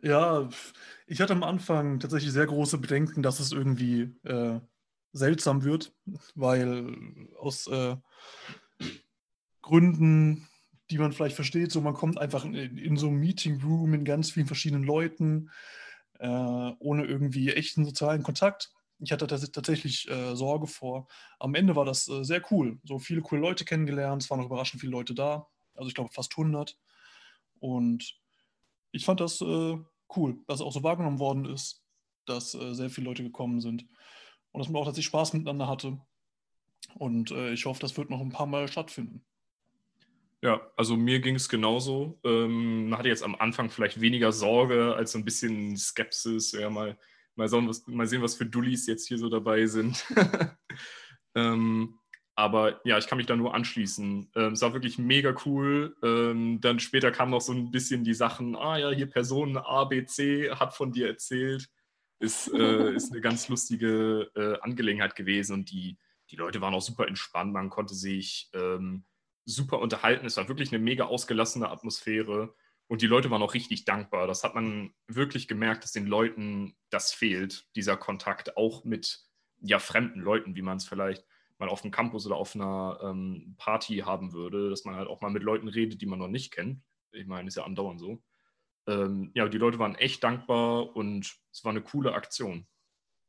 Ja, 0.00 0.48
ich 1.06 1.20
hatte 1.20 1.34
am 1.34 1.42
Anfang 1.42 2.00
tatsächlich 2.00 2.32
sehr 2.32 2.46
große 2.46 2.78
Bedenken, 2.78 3.22
dass 3.22 3.38
es 3.38 3.52
irgendwie 3.52 4.16
äh, 4.24 4.60
seltsam 5.12 5.62
wird, 5.62 5.94
weil 6.34 6.96
aus 7.38 7.66
äh, 7.66 7.96
Gründen 9.60 10.48
die 10.92 10.98
man 10.98 11.12
vielleicht 11.12 11.36
versteht. 11.36 11.72
So, 11.72 11.80
man 11.80 11.94
kommt 11.94 12.18
einfach 12.18 12.44
in, 12.44 12.54
in 12.54 12.96
so 12.96 13.08
ein 13.08 13.16
Meeting 13.16 13.60
Room 13.62 13.90
mit 13.90 14.04
ganz 14.04 14.30
vielen 14.30 14.46
verschiedenen 14.46 14.84
Leuten, 14.84 15.50
äh, 16.18 16.26
ohne 16.26 17.04
irgendwie 17.04 17.50
echten 17.52 17.84
sozialen 17.84 18.22
Kontakt. 18.22 18.72
Ich 18.98 19.10
hatte 19.10 19.26
tatsächlich 19.26 20.08
äh, 20.10 20.36
Sorge 20.36 20.66
vor. 20.66 21.08
Am 21.40 21.54
Ende 21.54 21.74
war 21.74 21.84
das 21.84 22.08
äh, 22.08 22.22
sehr 22.24 22.42
cool. 22.52 22.78
So 22.84 22.98
viele 22.98 23.22
coole 23.22 23.40
Leute 23.40 23.64
kennengelernt. 23.64 24.22
Es 24.22 24.30
waren 24.30 24.38
noch 24.38 24.46
überraschend 24.46 24.80
viele 24.80 24.92
Leute 24.92 25.14
da. 25.14 25.48
Also 25.74 25.88
ich 25.88 25.94
glaube 25.94 26.12
fast 26.12 26.32
100. 26.32 26.78
Und 27.58 28.20
ich 28.92 29.04
fand 29.04 29.20
das 29.20 29.40
äh, 29.40 29.76
cool, 30.16 30.38
dass 30.46 30.60
auch 30.60 30.72
so 30.72 30.82
wahrgenommen 30.82 31.18
worden 31.18 31.46
ist, 31.46 31.82
dass 32.26 32.54
äh, 32.54 32.74
sehr 32.74 32.90
viele 32.90 33.06
Leute 33.06 33.22
gekommen 33.22 33.60
sind. 33.60 33.86
Und 34.52 34.60
dass 34.60 34.68
man 34.68 34.82
auch 34.82 34.84
tatsächlich 34.84 35.06
Spaß 35.06 35.32
miteinander 35.32 35.66
hatte. 35.66 35.98
Und 36.94 37.30
äh, 37.30 37.52
ich 37.52 37.64
hoffe, 37.64 37.80
das 37.80 37.96
wird 37.96 38.10
noch 38.10 38.20
ein 38.20 38.30
paar 38.30 38.46
Mal 38.46 38.68
stattfinden. 38.68 39.24
Ja, 40.44 40.60
also 40.76 40.96
mir 40.96 41.20
ging 41.20 41.36
es 41.36 41.48
genauso. 41.48 42.18
Ähm, 42.24 42.88
man 42.88 42.98
hatte 42.98 43.08
jetzt 43.08 43.22
am 43.22 43.36
Anfang 43.36 43.70
vielleicht 43.70 44.00
weniger 44.00 44.32
Sorge 44.32 44.94
als 44.96 45.12
so 45.12 45.18
ein 45.18 45.24
bisschen 45.24 45.76
Skepsis. 45.76 46.50
Ja, 46.50 46.68
mal, 46.68 46.98
mal, 47.36 47.48
sehen, 47.48 47.68
was, 47.68 47.86
mal 47.86 48.08
sehen, 48.08 48.22
was 48.22 48.34
für 48.34 48.46
Dullis 48.46 48.88
jetzt 48.88 49.06
hier 49.06 49.18
so 49.18 49.28
dabei 49.28 49.66
sind. 49.66 50.04
ähm, 51.36 51.96
aber 52.34 52.80
ja, 52.84 52.98
ich 52.98 53.06
kann 53.06 53.18
mich 53.18 53.26
da 53.26 53.36
nur 53.36 53.54
anschließen. 53.54 54.32
Ähm, 54.34 54.52
es 54.54 54.62
war 54.62 54.72
wirklich 54.72 54.98
mega 54.98 55.32
cool. 55.46 55.96
Ähm, 56.02 56.60
dann 56.60 56.80
später 56.80 57.12
kam 57.12 57.30
noch 57.30 57.40
so 57.40 57.52
ein 57.52 57.70
bisschen 57.70 58.02
die 58.02 58.14
Sachen, 58.14 58.56
ah 58.56 58.78
ja, 58.78 58.90
hier 58.90 59.06
Person 59.06 59.56
ABC 59.56 60.50
hat 60.50 60.74
von 60.74 60.90
dir 60.90 61.06
erzählt. 61.06 61.68
Ist, 62.18 62.52
äh, 62.52 62.92
ist 62.96 63.12
eine 63.12 63.20
ganz 63.20 63.48
lustige 63.48 64.30
äh, 64.34 64.58
Angelegenheit 64.60 65.14
gewesen 65.14 65.52
und 65.52 65.70
die, 65.70 65.98
die 66.30 66.36
Leute 66.36 66.60
waren 66.60 66.74
auch 66.74 66.82
super 66.82 67.06
entspannt. 67.06 67.52
Man 67.52 67.70
konnte 67.70 67.94
sich 67.94 68.50
ähm, 68.54 69.04
super 69.44 69.78
unterhalten. 69.80 70.26
Es 70.26 70.36
war 70.36 70.48
wirklich 70.48 70.72
eine 70.72 70.82
mega 70.82 71.04
ausgelassene 71.04 71.68
Atmosphäre 71.70 72.54
und 72.88 73.02
die 73.02 73.06
Leute 73.06 73.30
waren 73.30 73.42
auch 73.42 73.54
richtig 73.54 73.84
dankbar. 73.84 74.26
Das 74.26 74.44
hat 74.44 74.54
man 74.54 74.94
wirklich 75.06 75.48
gemerkt, 75.48 75.84
dass 75.84 75.92
den 75.92 76.06
Leuten 76.06 76.76
das 76.90 77.12
fehlt, 77.12 77.66
dieser 77.74 77.96
Kontakt, 77.96 78.56
auch 78.56 78.84
mit 78.84 79.20
ja, 79.60 79.78
fremden 79.78 80.20
Leuten, 80.20 80.56
wie 80.56 80.62
man 80.62 80.76
es 80.76 80.86
vielleicht 80.86 81.24
mal 81.58 81.68
auf 81.68 81.82
dem 81.82 81.90
Campus 81.90 82.26
oder 82.26 82.36
auf 82.36 82.54
einer 82.54 82.98
ähm, 83.02 83.54
Party 83.56 83.98
haben 83.98 84.32
würde, 84.32 84.70
dass 84.70 84.84
man 84.84 84.96
halt 84.96 85.08
auch 85.08 85.20
mal 85.20 85.30
mit 85.30 85.42
Leuten 85.42 85.68
redet, 85.68 86.00
die 86.00 86.06
man 86.06 86.18
noch 86.18 86.28
nicht 86.28 86.52
kennt. 86.52 86.82
Ich 87.12 87.26
meine, 87.26 87.48
ist 87.48 87.56
ja 87.56 87.64
andauernd 87.64 88.00
so. 88.00 88.22
Ähm, 88.88 89.30
ja, 89.34 89.48
die 89.48 89.58
Leute 89.58 89.78
waren 89.78 89.94
echt 89.94 90.24
dankbar 90.24 90.96
und 90.96 91.38
es 91.52 91.64
war 91.64 91.70
eine 91.70 91.82
coole 91.82 92.14
Aktion. 92.14 92.66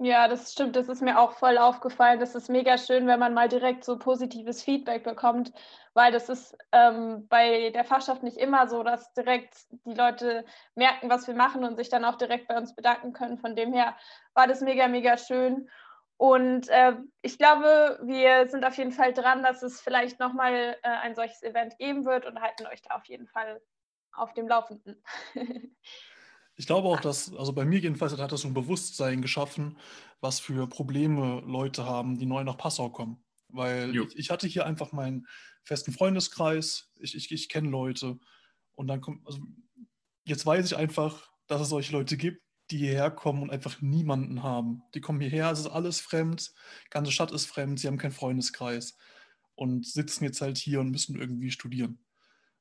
Ja, 0.04 0.28
das 0.28 0.52
stimmt. 0.52 0.76
Das 0.76 0.90
ist 0.90 1.02
mir 1.02 1.18
auch 1.18 1.32
voll 1.32 1.58
aufgefallen. 1.58 2.20
Das 2.20 2.36
ist 2.36 2.50
mega 2.50 2.78
schön, 2.78 3.08
wenn 3.08 3.20
man 3.22 3.34
mal 3.34 3.48
direkt 3.48 3.86
so 3.86 3.98
positives 3.98 4.62
Feedback 4.62 5.06
bekommt, 5.06 5.54
weil 5.94 6.12
das 6.12 6.28
ist 6.28 6.58
ähm, 6.74 7.26
bei 7.30 7.70
der 7.70 7.86
Fachschaft 7.86 8.22
nicht 8.22 8.36
immer 8.36 8.68
so, 8.68 8.84
dass 8.84 9.14
direkt 9.14 9.56
die 9.86 9.94
Leute 9.94 10.44
merken, 10.76 11.10
was 11.10 11.26
wir 11.28 11.36
machen 11.36 11.64
und 11.64 11.78
sich 11.78 11.88
dann 11.88 12.04
auch 12.04 12.16
direkt 12.16 12.50
bei 12.50 12.58
uns 12.58 12.76
bedanken 12.76 13.14
können. 13.14 13.38
Von 13.38 13.56
dem 13.56 13.72
her 13.72 13.96
war 14.34 14.46
das 14.46 14.60
mega, 14.60 14.90
mega 14.90 15.18
schön. 15.18 15.70
Und 16.18 16.68
äh, 16.68 16.98
ich 17.22 17.38
glaube, 17.38 17.98
wir 18.04 18.48
sind 18.48 18.66
auf 18.66 18.76
jeden 18.78 18.92
Fall 18.92 19.14
dran, 19.14 19.42
dass 19.42 19.64
es 19.64 19.80
vielleicht 19.80 20.20
nochmal 20.20 20.76
äh, 20.84 20.90
ein 20.90 21.16
solches 21.16 21.44
Event 21.44 21.78
geben 21.78 22.04
wird 22.04 22.26
und 22.26 22.42
halten 22.42 22.68
euch 22.68 22.82
da 22.82 22.96
auf 22.96 23.06
jeden 23.06 23.28
Fall 23.28 23.62
auf 24.12 24.34
dem 24.34 24.50
Laufenden. 24.50 25.02
Ich 26.56 26.68
glaube 26.68 26.88
auch, 26.88 27.00
dass, 27.00 27.34
also 27.34 27.54
bei 27.54 27.66
mir 27.66 27.80
jedenfalls 27.80 28.18
hat 28.18 28.32
das 28.32 28.42
so 28.42 28.48
ein 28.48 28.54
Bewusstsein 28.54 29.22
geschaffen, 29.22 29.78
was 30.22 30.40
für 30.40 30.68
Probleme 30.68 31.42
Leute 31.46 31.86
haben, 31.86 32.18
die 32.20 32.26
neu 32.26 32.44
nach 32.44 32.58
Passau 32.58 32.90
kommen. 32.90 33.24
Weil 33.50 33.96
ich, 33.96 34.16
ich, 34.16 34.30
hatte 34.30 34.48
hier 34.48 34.66
einfach 34.66 34.92
meinen 34.92 35.28
festen 35.64 35.92
Freundeskreis, 35.92 36.92
ich, 37.00 37.16
ich, 37.16 37.32
ich 37.32 37.50
kenne 37.50 37.70
Leute 37.70 38.20
und 38.76 38.88
dann 38.88 39.02
kommt, 39.02 39.26
also 39.28 39.40
jetzt 40.26 40.46
weiß 40.46 40.66
ich 40.66 40.76
einfach, 40.76 41.30
dass 41.48 41.62
es 41.62 41.70
solche 41.70 41.92
Leute 41.92 42.18
gibt 42.18 42.44
die 42.72 42.78
hierher 42.78 43.12
kommen 43.12 43.44
und 43.44 43.52
einfach 43.52 43.82
niemanden 43.82 44.44
haben. 44.44 44.84
Die 44.94 45.02
kommen 45.02 45.20
hierher, 45.20 45.52
es 45.52 45.60
ist 45.60 45.68
alles 45.68 46.00
fremd, 46.00 46.54
die 46.86 46.90
ganze 46.90 47.12
Stadt 47.12 47.32
ist 47.32 47.46
fremd, 47.46 47.80
sie 47.80 47.88
haben 47.88 47.98
keinen 47.98 48.12
Freundeskreis 48.12 48.98
und 49.56 49.86
sitzen 49.86 50.24
jetzt 50.24 50.42
halt 50.42 50.58
hier 50.58 50.80
und 50.80 50.92
müssen 50.92 51.20
irgendwie 51.20 51.52
studieren. 51.52 52.00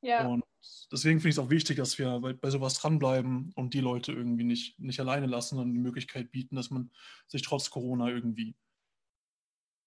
Ja. 0.02 0.26
Und 0.26 0.44
deswegen 0.90 1.20
finde 1.20 1.30
ich 1.30 1.36
es 1.36 1.44
auch 1.44 1.50
wichtig, 1.50 1.76
dass 1.76 1.98
wir 1.98 2.18
bei, 2.20 2.32
bei, 2.32 2.50
sowas 2.50 2.74
dranbleiben 2.74 3.52
und 3.54 3.74
die 3.74 3.80
Leute 3.80 4.12
irgendwie 4.12 4.44
nicht, 4.44 4.78
nicht 4.78 5.00
alleine 5.00 5.26
lassen, 5.26 5.56
sondern 5.56 5.74
die 5.74 5.80
Möglichkeit 5.80 6.32
bieten, 6.32 6.56
dass 6.56 6.70
man 6.70 6.90
sich 7.28 7.42
trotz 7.42 7.70
Corona 7.70 8.08
irgendwie 8.08 8.54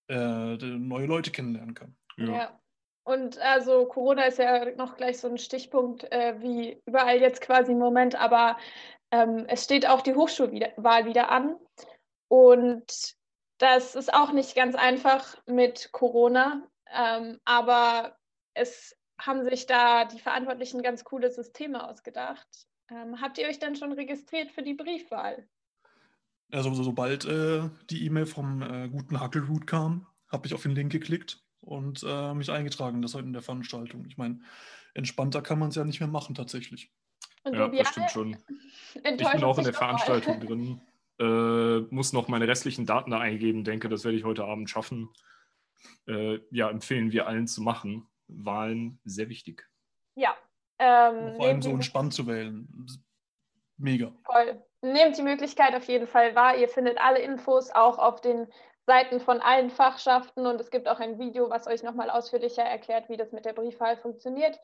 äh, 0.10 0.56
neue 0.56 1.06
Leute 1.06 1.32
kennenlernen 1.32 1.76
kann. 1.76 1.96
Ja. 2.18 2.26
ja. 2.26 2.60
Und 3.04 3.38
also 3.38 3.86
Corona 3.86 4.24
ist 4.24 4.40
ja 4.40 4.74
noch 4.76 4.98
gleich 4.98 5.20
so 5.20 5.28
ein 5.28 5.38
Stichpunkt 5.38 6.12
äh, 6.12 6.42
wie 6.42 6.82
überall 6.86 7.20
jetzt 7.22 7.42
quasi 7.42 7.74
im 7.74 7.78
Moment, 7.78 8.16
aber 8.16 8.58
ähm, 9.12 9.46
es 9.48 9.64
steht 9.64 9.88
auch 9.88 10.02
die 10.02 10.16
Hochschulwahl 10.16 11.06
wieder 11.06 11.30
an. 11.30 11.56
Und 12.28 13.16
das 13.60 13.96
ist 13.96 14.14
auch 14.14 14.32
nicht 14.32 14.56
ganz 14.56 14.76
einfach 14.76 15.38
mit 15.46 15.92
Corona, 15.92 16.68
ähm, 16.92 17.40
aber 17.46 18.18
es 18.56 18.98
haben 19.18 19.44
sich 19.44 19.66
da 19.66 20.06
die 20.06 20.20
Verantwortlichen 20.20 20.84
ganz 20.84 21.04
coole 21.04 21.32
Systeme 21.32 21.88
ausgedacht. 21.88 22.48
Ähm, 22.90 23.22
habt 23.22 23.38
ihr 23.38 23.48
euch 23.48 23.60
dann 23.60 23.76
schon 23.76 23.92
registriert 23.94 24.52
für 24.52 24.62
die 24.62 24.74
Briefwahl? 24.74 25.48
Also 26.52 26.74
sobald 26.74 27.26
äh, 27.26 27.70
die 27.90 28.06
E-Mail 28.06 28.26
vom 28.26 28.62
äh, 28.62 28.88
guten 28.88 29.20
Hackelhut 29.20 29.66
kam, 29.66 30.08
habe 30.28 30.46
ich 30.48 30.54
auf 30.54 30.62
den 30.62 30.76
Link 30.76 30.92
geklickt 30.92 31.44
und 31.62 32.04
äh, 32.08 32.34
mich 32.34 32.52
eingetragen, 32.52 33.02
das 33.02 33.16
heute 33.16 33.26
in 33.26 33.34
der 33.34 33.42
Veranstaltung. 33.42 34.06
Ich 34.06 34.18
meine, 34.18 34.42
entspannter 34.94 35.42
kann 35.42 35.60
man 35.60 35.70
es 35.70 35.76
ja 35.76 35.84
nicht 35.84 36.00
mehr 36.00 36.10
machen 36.10 36.36
tatsächlich. 36.36 36.92
Und 37.44 37.56
ja, 37.56 37.68
das 37.68 37.90
stimmt 37.90 38.12
schon. 38.12 38.38
Ich 38.94 39.02
bin 39.04 39.44
auch 39.44 39.58
in 39.58 39.64
der 39.64 39.74
Veranstaltung 39.74 40.40
drin. 40.46 40.82
Äh, 41.20 41.94
muss 41.94 42.14
noch 42.14 42.28
meine 42.28 42.48
restlichen 42.48 42.86
Daten 42.86 43.12
da 43.12 43.20
eingeben. 43.20 43.64
Denke, 43.64 43.90
das 43.90 44.04
werde 44.04 44.18
ich 44.18 44.24
heute 44.24 44.46
Abend 44.46 44.70
schaffen. 44.70 45.10
Äh, 46.08 46.40
ja, 46.52 46.70
empfehlen 46.70 47.12
wir 47.12 47.28
allen 47.28 47.48
zu 47.48 47.62
machen. 47.62 48.08
Wahlen 48.28 49.00
sehr 49.04 49.30
wichtig. 49.30 49.68
Ja. 50.16 50.36
Ähm, 50.80 51.36
Vor 51.36 51.46
allem 51.46 51.62
so 51.62 51.70
entspannt 51.70 52.14
zu 52.14 52.28
wählen. 52.28 52.68
Mega. 53.78 54.12
Voll. 54.24 54.62
Nehmt 54.82 55.18
die 55.18 55.24
Möglichkeit 55.24 55.74
auf 55.76 55.88
jeden 55.88 56.08
Fall 56.08 56.36
wahr. 56.36 56.58
Ihr 56.58 56.70
findet 56.70 57.00
alle 57.00 57.20
Infos 57.20 57.72
auch 57.72 57.98
auf 57.98 58.22
den 58.22 58.48
Seiten 58.86 59.20
von 59.20 59.42
allen 59.42 59.72
Fachschaften 59.72 60.46
und 60.46 60.62
es 60.62 60.70
gibt 60.70 60.88
auch 60.88 61.00
ein 61.00 61.18
Video, 61.18 61.50
was 61.50 61.66
euch 61.68 61.82
nochmal 61.82 62.10
ausführlicher 62.10 62.62
erklärt, 62.62 63.10
wie 63.10 63.18
das 63.18 63.32
mit 63.32 63.46
der 63.46 63.54
Briefwahl 63.54 63.98
funktioniert. 63.98 64.60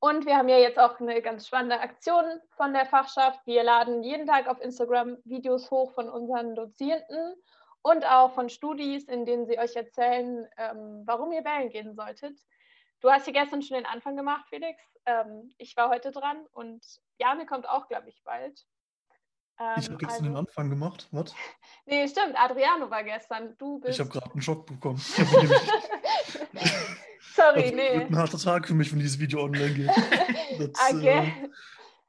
Und 0.00 0.26
wir 0.26 0.36
haben 0.36 0.48
ja 0.48 0.58
jetzt 0.58 0.78
auch 0.78 0.98
eine 0.98 1.20
ganz 1.22 1.46
spannende 1.46 1.78
Aktion 1.78 2.24
von 2.56 2.72
der 2.72 2.86
Fachschaft. 2.86 3.38
Wir 3.46 3.62
laden 3.62 4.02
jeden 4.02 4.26
Tag 4.26 4.48
auf 4.48 4.60
Instagram 4.60 5.18
Videos 5.24 5.70
hoch 5.70 5.92
von 5.92 6.08
unseren 6.08 6.54
Dozierenden 6.54 7.34
und 7.82 8.04
auch 8.10 8.32
von 8.32 8.48
Studis, 8.48 9.04
in 9.04 9.24
denen 9.24 9.46
sie 9.46 9.58
euch 9.58 9.76
erzählen, 9.76 10.48
ähm, 10.56 11.02
warum 11.04 11.32
ihr 11.32 11.44
wählen 11.44 11.68
gehen 11.68 11.94
solltet. 11.94 12.40
Du 13.00 13.10
hast 13.10 13.24
hier 13.24 13.32
gestern 13.32 13.62
schon 13.62 13.76
den 13.76 13.86
Anfang 13.86 14.16
gemacht, 14.16 14.46
Felix. 14.48 14.78
Ähm, 15.06 15.52
ich 15.58 15.76
war 15.76 15.88
heute 15.88 16.10
dran 16.10 16.44
und 16.52 16.84
Jane 17.18 17.46
kommt 17.46 17.68
auch, 17.68 17.88
glaube 17.88 18.08
ich, 18.10 18.22
bald. 18.24 18.66
Ähm, 19.58 19.74
ich 19.78 19.86
habe 19.86 19.98
gestern 19.98 20.10
also, 20.10 20.24
den 20.24 20.36
Anfang 20.36 20.70
gemacht. 20.70 21.08
Was? 21.10 21.34
nee, 21.86 22.06
stimmt. 22.08 22.34
Adriano 22.36 22.90
war 22.90 23.02
gestern. 23.02 23.56
Du 23.58 23.80
bist. 23.80 23.94
Ich 23.94 24.00
habe 24.00 24.10
gerade 24.10 24.30
einen 24.32 24.42
Schock 24.42 24.66
bekommen. 24.66 24.98
Sorry, 27.34 27.72
nee. 27.72 27.88
Das 27.88 27.98
wird 28.00 28.10
ein 28.10 28.18
harter 28.18 28.38
Tag 28.38 28.66
für 28.66 28.74
mich, 28.74 28.92
wenn 28.92 28.98
dieses 28.98 29.18
Video 29.18 29.42
online 29.44 29.72
geht. 29.72 29.88
Das, 30.58 30.92
okay. 30.92 31.32
Äh, 31.44 31.48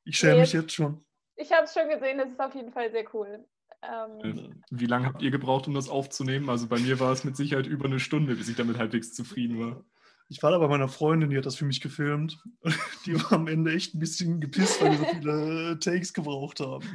ich 0.03 0.17
schäme 0.17 0.33
nee, 0.33 0.41
mich 0.41 0.53
jetzt 0.53 0.73
schon. 0.73 1.05
Ich 1.35 1.51
habe 1.51 1.63
es 1.63 1.73
schon 1.73 1.87
gesehen, 1.89 2.19
es 2.19 2.31
ist 2.31 2.39
auf 2.39 2.53
jeden 2.53 2.71
Fall 2.71 2.91
sehr 2.91 3.05
cool. 3.13 3.45
Ähm, 3.81 4.19
äh, 4.21 4.49
Wie 4.69 4.85
lange 4.85 5.07
habt 5.07 5.21
ihr 5.21 5.31
gebraucht, 5.31 5.67
um 5.67 5.73
das 5.73 5.89
aufzunehmen? 5.89 6.49
Also 6.49 6.67
bei 6.67 6.79
mir 6.79 6.99
war 6.99 7.11
es 7.11 7.23
mit 7.23 7.37
Sicherheit 7.37 7.65
über 7.65 7.85
eine 7.85 7.99
Stunde, 7.99 8.35
bis 8.35 8.49
ich 8.49 8.55
damit 8.55 8.77
halbwegs 8.77 9.13
zufrieden 9.13 9.59
war. 9.59 9.85
Ich 10.31 10.41
war 10.41 10.51
da 10.51 10.59
bei 10.59 10.69
meiner 10.69 10.87
Freundin, 10.87 11.29
die 11.29 11.37
hat 11.37 11.45
das 11.45 11.57
für 11.57 11.65
mich 11.65 11.81
gefilmt. 11.81 12.41
Die 13.05 13.21
war 13.21 13.33
am 13.33 13.47
Ende 13.49 13.73
echt 13.73 13.93
ein 13.93 13.99
bisschen 13.99 14.39
gepisst, 14.39 14.81
weil 14.81 14.91
wir 14.91 14.99
so 14.99 15.05
viele 15.05 15.77
Takes 15.79 16.13
gebraucht 16.13 16.61
haben. 16.61 16.87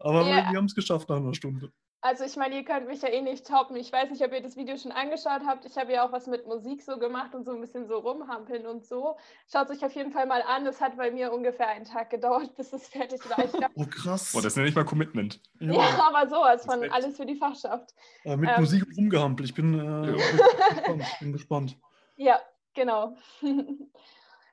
Aber 0.00 0.26
yeah. 0.26 0.50
wir 0.50 0.58
haben 0.58 0.64
es 0.64 0.74
geschafft 0.74 1.08
nach 1.08 1.18
einer 1.18 1.34
Stunde. 1.34 1.70
Also 2.00 2.24
ich 2.24 2.34
meine, 2.34 2.56
ihr 2.56 2.64
könnt 2.64 2.88
mich 2.88 3.00
ja 3.00 3.10
eh 3.10 3.22
nicht 3.22 3.46
toppen. 3.46 3.76
Ich 3.76 3.92
weiß 3.92 4.10
nicht, 4.10 4.22
ob 4.24 4.32
ihr 4.32 4.42
das 4.42 4.56
Video 4.56 4.76
schon 4.76 4.90
angeschaut 4.90 5.42
habt. 5.46 5.64
Ich 5.66 5.76
habe 5.76 5.92
ja 5.92 6.04
auch 6.04 6.10
was 6.10 6.26
mit 6.26 6.48
Musik 6.48 6.82
so 6.82 6.98
gemacht 6.98 7.32
und 7.36 7.44
so 7.44 7.52
ein 7.52 7.60
bisschen 7.60 7.86
so 7.86 7.96
rumhampeln 7.96 8.66
und 8.66 8.84
so. 8.84 9.16
Schaut 9.50 9.70
es 9.70 9.78
euch 9.78 9.84
auf 9.86 9.94
jeden 9.94 10.10
Fall 10.10 10.26
mal 10.26 10.42
an. 10.42 10.66
Es 10.66 10.80
hat 10.80 10.96
bei 10.96 11.12
mir 11.12 11.32
ungefähr 11.32 11.68
einen 11.68 11.84
Tag 11.84 12.10
gedauert, 12.10 12.56
bis 12.56 12.72
es 12.72 12.88
fertig 12.88 13.20
war. 13.30 13.46
Glaub, 13.46 13.70
oh 13.76 13.86
krass. 13.86 14.32
Boah, 14.32 14.42
das 14.42 14.56
nenne 14.56 14.68
ich 14.68 14.74
mal 14.74 14.84
Commitment. 14.84 15.40
Ja, 15.60 15.74
ja 15.74 16.10
aber 16.12 16.28
sowas 16.28 16.66
von 16.66 16.82
alles 16.90 17.16
für 17.16 17.24
die 17.24 17.36
Fachschaft. 17.36 17.94
Äh, 18.24 18.36
mit 18.36 18.50
ähm, 18.50 18.60
Musik 18.60 18.84
rumgehampelt. 18.98 19.48
Ich 19.48 19.54
bin, 19.54 19.74
äh, 19.74 20.12
gespannt. 20.12 21.02
Ich 21.12 21.18
bin 21.20 21.32
gespannt. 21.32 21.78
Ja, 22.16 22.38
Genau. 22.74 23.16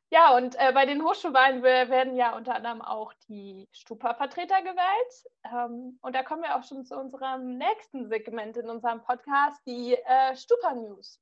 ja, 0.10 0.36
und 0.36 0.56
äh, 0.56 0.72
bei 0.74 0.86
den 0.86 1.04
Hochschulwahlen 1.04 1.64
werden 1.64 2.16
ja 2.16 2.36
unter 2.36 2.56
anderem 2.56 2.82
auch 2.82 3.14
die 3.28 3.68
Stupa-Vertreter 3.72 4.62
gewählt. 4.62 5.30
Ähm, 5.46 5.98
und 6.02 6.16
da 6.16 6.24
kommen 6.24 6.44
wir 6.44 6.56
auch 6.56 6.64
schon 6.64 6.86
zu 6.86 6.98
unserem 6.98 7.58
nächsten 7.58 8.08
Segment 8.08 8.58
in 8.58 8.70
unserem 8.70 9.02
Podcast, 9.02 9.60
die 9.66 9.96
äh, 9.96 10.36
Stupa-News. 10.36 11.20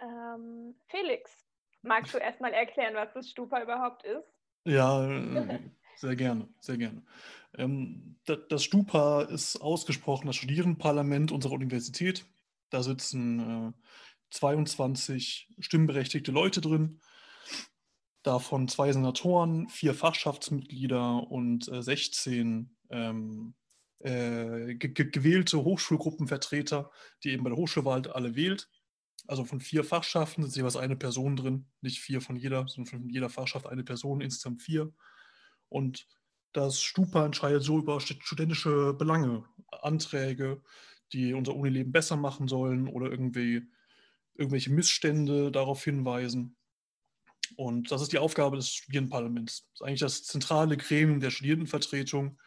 Ähm, 0.00 0.74
Felix, 0.88 1.44
magst 1.82 2.14
du 2.14 2.18
erstmal 2.18 2.52
erklären, 2.52 2.94
was 2.94 3.12
das 3.12 3.28
Stupa 3.28 3.62
überhaupt 3.62 4.04
ist? 4.04 4.32
Ja, 4.64 5.08
sehr 5.96 6.16
gerne, 6.16 6.48
sehr 6.60 6.76
gerne. 6.76 7.02
Ähm, 7.56 8.16
das 8.24 8.62
Stupa 8.62 9.22
ist 9.22 9.56
ausgesprochen 9.60 10.26
das 10.26 10.36
Studierendenparlament 10.36 11.32
unserer 11.32 11.54
Universität. 11.54 12.26
Da 12.70 12.82
sitzen 12.82 13.40
äh, 13.68 13.72
22 14.30 15.48
stimmberechtigte 15.58 16.32
Leute 16.32 16.60
drin, 16.60 17.00
davon 18.22 18.68
zwei 18.68 18.92
Senatoren, 18.92 19.68
vier 19.68 19.94
Fachschaftsmitglieder 19.94 21.30
und 21.30 21.68
äh, 21.68 21.82
16 21.82 22.76
ähm, 22.90 23.54
äh, 24.00 24.74
ge 24.74 25.10
gewählte 25.10 25.64
Hochschulgruppenvertreter, 25.64 26.90
die 27.24 27.30
eben 27.30 27.44
bei 27.44 27.50
der 27.50 27.58
Hochschulwahl 27.58 28.06
alle 28.08 28.34
wählt. 28.34 28.68
Also 29.26 29.44
von 29.44 29.60
vier 29.60 29.84
Fachschaften 29.84 30.42
sind 30.42 30.56
jeweils 30.56 30.76
eine 30.76 30.96
Person 30.96 31.36
drin, 31.36 31.66
nicht 31.80 32.00
vier 32.00 32.20
von 32.20 32.36
jeder, 32.36 32.66
sondern 32.68 33.00
von 33.00 33.08
jeder 33.08 33.28
Fachschaft 33.28 33.66
eine 33.66 33.84
Person, 33.84 34.20
insgesamt 34.20 34.62
vier. 34.62 34.92
Und 35.68 36.06
das 36.52 36.80
Stupa 36.80 37.26
entscheidet 37.26 37.62
so 37.62 37.78
über 37.78 38.00
studentische 38.00 38.94
Belange, 38.94 39.44
Anträge, 39.82 40.62
die 41.12 41.34
unser 41.34 41.54
Unileben 41.54 41.92
besser 41.92 42.16
machen 42.16 42.48
sollen 42.48 42.88
oder 42.88 43.10
irgendwie 43.10 43.68
irgendwelche 44.38 44.70
Missstände 44.70 45.50
darauf 45.50 45.84
hinweisen. 45.84 46.56
Und 47.56 47.90
das 47.90 48.02
ist 48.02 48.12
die 48.12 48.18
Aufgabe 48.18 48.56
des 48.56 48.70
Studierendenparlaments. 48.70 49.64
Das 49.64 49.80
ist 49.80 49.82
eigentlich 49.82 50.00
das 50.00 50.24
zentrale 50.24 50.76
Gremium 50.76 51.20
der 51.20 51.30
Studierendenvertretung, 51.30 52.38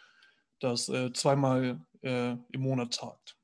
das 0.60 0.89
äh, 0.89 1.12
zweimal 1.12 1.81
äh, 2.01 2.31
im 2.31 2.62
Monat 2.62 2.95
tagt. 2.95 3.36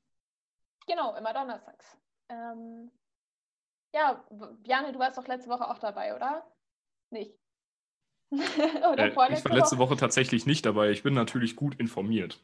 Genau, 0.87 1.15
immer 1.15 1.33
donnerstags. 1.33 1.97
Ähm, 2.29 2.91
ja, 3.93 4.23
Bjarne, 4.63 4.93
du 4.93 4.99
warst 4.99 5.17
doch 5.17 5.27
letzte 5.27 5.49
Woche 5.49 5.67
auch 5.69 5.79
dabei, 5.79 6.15
oder? 6.15 6.45
Nicht? 7.11 7.37
oder 8.31 8.99
äh, 8.99 9.09
ich 9.09 9.15
war 9.15 9.29
letzte 9.29 9.49
Woche? 9.77 9.79
Woche 9.79 9.97
tatsächlich 9.97 10.45
nicht 10.45 10.65
dabei. 10.65 10.91
Ich 10.91 11.03
bin 11.03 11.13
natürlich 11.13 11.55
gut 11.55 11.75
informiert. 11.79 12.41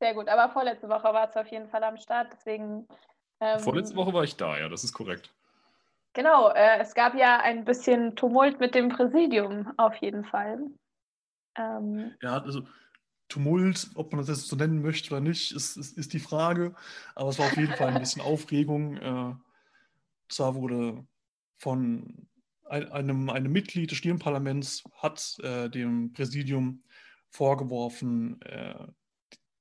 Sehr 0.00 0.14
gut, 0.14 0.28
aber 0.28 0.52
vorletzte 0.52 0.88
Woche 0.88 1.04
war 1.04 1.28
es 1.28 1.36
auf 1.36 1.46
jeden 1.48 1.68
Fall 1.68 1.82
am 1.84 1.96
Start, 1.96 2.32
deswegen 2.32 2.86
ähm, 3.40 3.60
Vorletzte 3.60 3.96
Woche 3.96 4.12
war 4.12 4.24
ich 4.24 4.36
da, 4.36 4.58
ja, 4.58 4.68
das 4.68 4.84
ist 4.84 4.92
korrekt. 4.92 5.32
Genau, 6.14 6.50
äh, 6.50 6.78
es 6.78 6.94
gab 6.94 7.14
ja 7.14 7.40
ein 7.40 7.64
bisschen 7.64 8.14
Tumult 8.14 8.60
mit 8.60 8.74
dem 8.74 8.88
Präsidium 8.88 9.72
auf 9.76 9.96
jeden 9.96 10.24
Fall. 10.24 10.60
Ähm, 11.56 12.14
ja, 12.22 12.40
also 12.40 12.62
Tumult, 13.28 13.90
ob 13.96 14.12
man 14.12 14.20
das 14.20 14.28
jetzt 14.28 14.48
so 14.48 14.56
nennen 14.56 14.80
möchte 14.80 15.10
oder 15.10 15.20
nicht, 15.20 15.52
ist, 15.52 15.76
ist, 15.76 15.98
ist 15.98 16.12
die 16.12 16.20
Frage. 16.20 16.74
Aber 17.14 17.30
es 17.30 17.38
war 17.38 17.46
auf 17.46 17.56
jeden 17.56 17.72
Fall 17.72 17.88
ein 17.88 17.98
bisschen 17.98 18.22
Aufregung. 18.22 18.96
Äh, 18.96 19.34
zwar 20.28 20.54
wurde 20.54 21.04
von 21.58 22.28
einem, 22.68 23.28
einem 23.28 23.52
Mitglied 23.52 23.90
des 23.90 23.98
Stirnparlaments 23.98 24.84
hat 24.96 25.36
äh, 25.42 25.68
dem 25.68 26.12
Präsidium 26.12 26.82
vorgeworfen, 27.30 28.40
äh, 28.42 28.86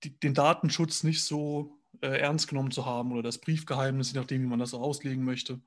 die, 0.03 0.19
den 0.19 0.33
Datenschutz 0.33 1.03
nicht 1.03 1.23
so 1.23 1.79
äh, 2.01 2.19
ernst 2.19 2.47
genommen 2.47 2.71
zu 2.71 2.85
haben 2.85 3.12
oder 3.12 3.23
das 3.23 3.39
Briefgeheimnis, 3.39 4.12
je 4.12 4.19
nachdem, 4.19 4.41
wie 4.41 4.47
man 4.47 4.59
das 4.59 4.71
so 4.71 4.79
auslegen 4.79 5.23
möchte. 5.23 5.62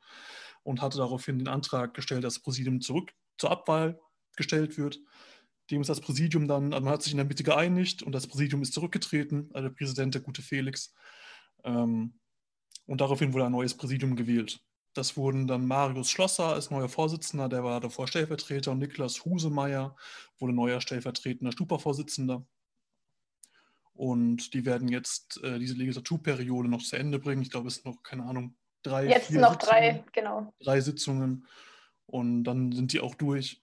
Und 0.63 0.83
hatte 0.83 0.99
daraufhin 0.99 1.39
den 1.39 1.49
Antrag 1.49 1.95
gestellt, 1.95 2.25
dass 2.25 2.35
das 2.35 2.43
Präsidium 2.43 2.81
zurück 2.81 3.13
zur 3.39 3.51
Abwahl 3.51 4.01
gestellt 4.37 4.79
wird. 4.79 5.01
Dem 5.71 5.81
ist 5.81 5.89
das 5.89 6.01
Präsidium 6.01 6.49
dann, 6.49 6.73
also 6.73 6.85
man 6.85 6.93
hat 6.93 7.03
sich 7.03 7.13
in 7.13 7.19
der 7.19 7.27
Mitte 7.27 7.43
geeinigt 7.43 8.03
und 8.03 8.13
das 8.13 8.27
Präsidium 8.27 8.63
ist 8.63 8.73
zurückgetreten, 8.73 9.51
also 9.53 9.69
der 9.69 9.75
Präsident, 9.75 10.15
der 10.15 10.23
gute 10.23 10.43
Felix. 10.43 10.95
Ähm, 11.65 12.19
und 12.87 13.01
daraufhin 13.01 13.33
wurde 13.33 13.47
ein 13.47 13.53
neues 13.53 13.77
Präsidium 13.77 14.17
gewählt. 14.17 14.61
Das 14.97 15.17
wurden 15.17 15.47
dann 15.47 15.67
Marius 15.67 16.09
Schlosser 16.11 16.55
als 16.55 16.71
neuer 16.71 16.89
Vorsitzender, 16.89 17.49
der 17.49 17.63
war 17.63 17.81
davor 17.81 18.09
Stellvertreter, 18.09 18.71
und 18.71 18.79
Niklas 18.79 19.25
Husemeier 19.25 19.95
wurde 20.39 20.55
neuer 20.55 20.81
stellvertretender 20.81 21.53
Stupa-Vorsitzender. 21.53 22.47
Und 23.97 24.53
die 24.53 24.65
werden 24.65 24.89
jetzt 24.89 25.43
äh, 25.43 25.59
diese 25.59 25.75
Legislaturperiode 25.75 26.69
noch 26.69 26.83
zu 26.83 26.97
Ende 26.97 27.19
bringen. 27.19 27.43
Ich 27.43 27.51
glaube, 27.51 27.69
es 27.69 27.77
sind 27.77 27.87
noch, 27.87 28.03
keine 28.03 28.25
Ahnung, 28.25 28.55
drei. 28.83 29.07
Jetzt 29.07 29.31
noch 29.31 29.53
Sitzungen, 29.53 29.59
drei, 29.59 30.05
genau. 30.13 30.55
Drei 30.61 30.81
Sitzungen. 30.81 31.47
Und 32.07 32.45
dann 32.45 32.73
sind 32.73 32.93
die 32.93 33.01
auch 33.01 33.15
durch. 33.15 33.63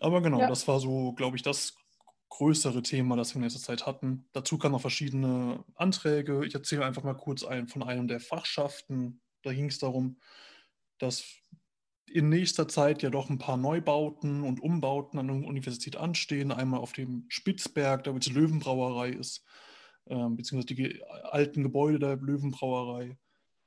Aber 0.00 0.20
genau, 0.20 0.40
ja. 0.40 0.48
das 0.48 0.68
war 0.68 0.80
so, 0.80 1.12
glaube 1.12 1.36
ich, 1.36 1.42
das 1.42 1.74
größere 2.28 2.82
Thema, 2.82 3.16
das 3.16 3.34
wir 3.34 3.36
in 3.36 3.44
letzter 3.44 3.60
Zeit 3.60 3.86
hatten. 3.86 4.28
Dazu 4.32 4.58
kamen 4.58 4.72
noch 4.72 4.80
verschiedene 4.80 5.64
Anträge. 5.74 6.44
Ich 6.44 6.54
erzähle 6.54 6.84
einfach 6.84 7.02
mal 7.02 7.14
kurz 7.14 7.44
ein, 7.44 7.68
von 7.68 7.82
einem 7.82 8.06
der 8.08 8.20
Fachschaften. 8.20 9.20
Da 9.42 9.52
ging 9.52 9.66
es 9.66 9.78
darum, 9.78 10.20
dass 10.98 11.24
in 12.10 12.28
nächster 12.28 12.68
Zeit 12.68 13.02
ja 13.02 13.10
doch 13.10 13.30
ein 13.30 13.38
paar 13.38 13.56
Neubauten 13.56 14.42
und 14.42 14.60
Umbauten 14.60 15.18
an 15.18 15.28
der 15.28 15.48
Universität 15.48 15.96
anstehen. 15.96 16.52
Einmal 16.52 16.80
auf 16.80 16.92
dem 16.92 17.26
Spitzberg, 17.28 18.04
da 18.04 18.14
wo 18.14 18.18
die 18.18 18.30
Löwenbrauerei 18.30 19.10
ist, 19.10 19.44
äh, 20.06 20.28
beziehungsweise 20.28 20.74
die 20.74 21.02
alten 21.22 21.62
Gebäude 21.62 21.98
der 21.98 22.16
Löwenbrauerei, 22.16 23.16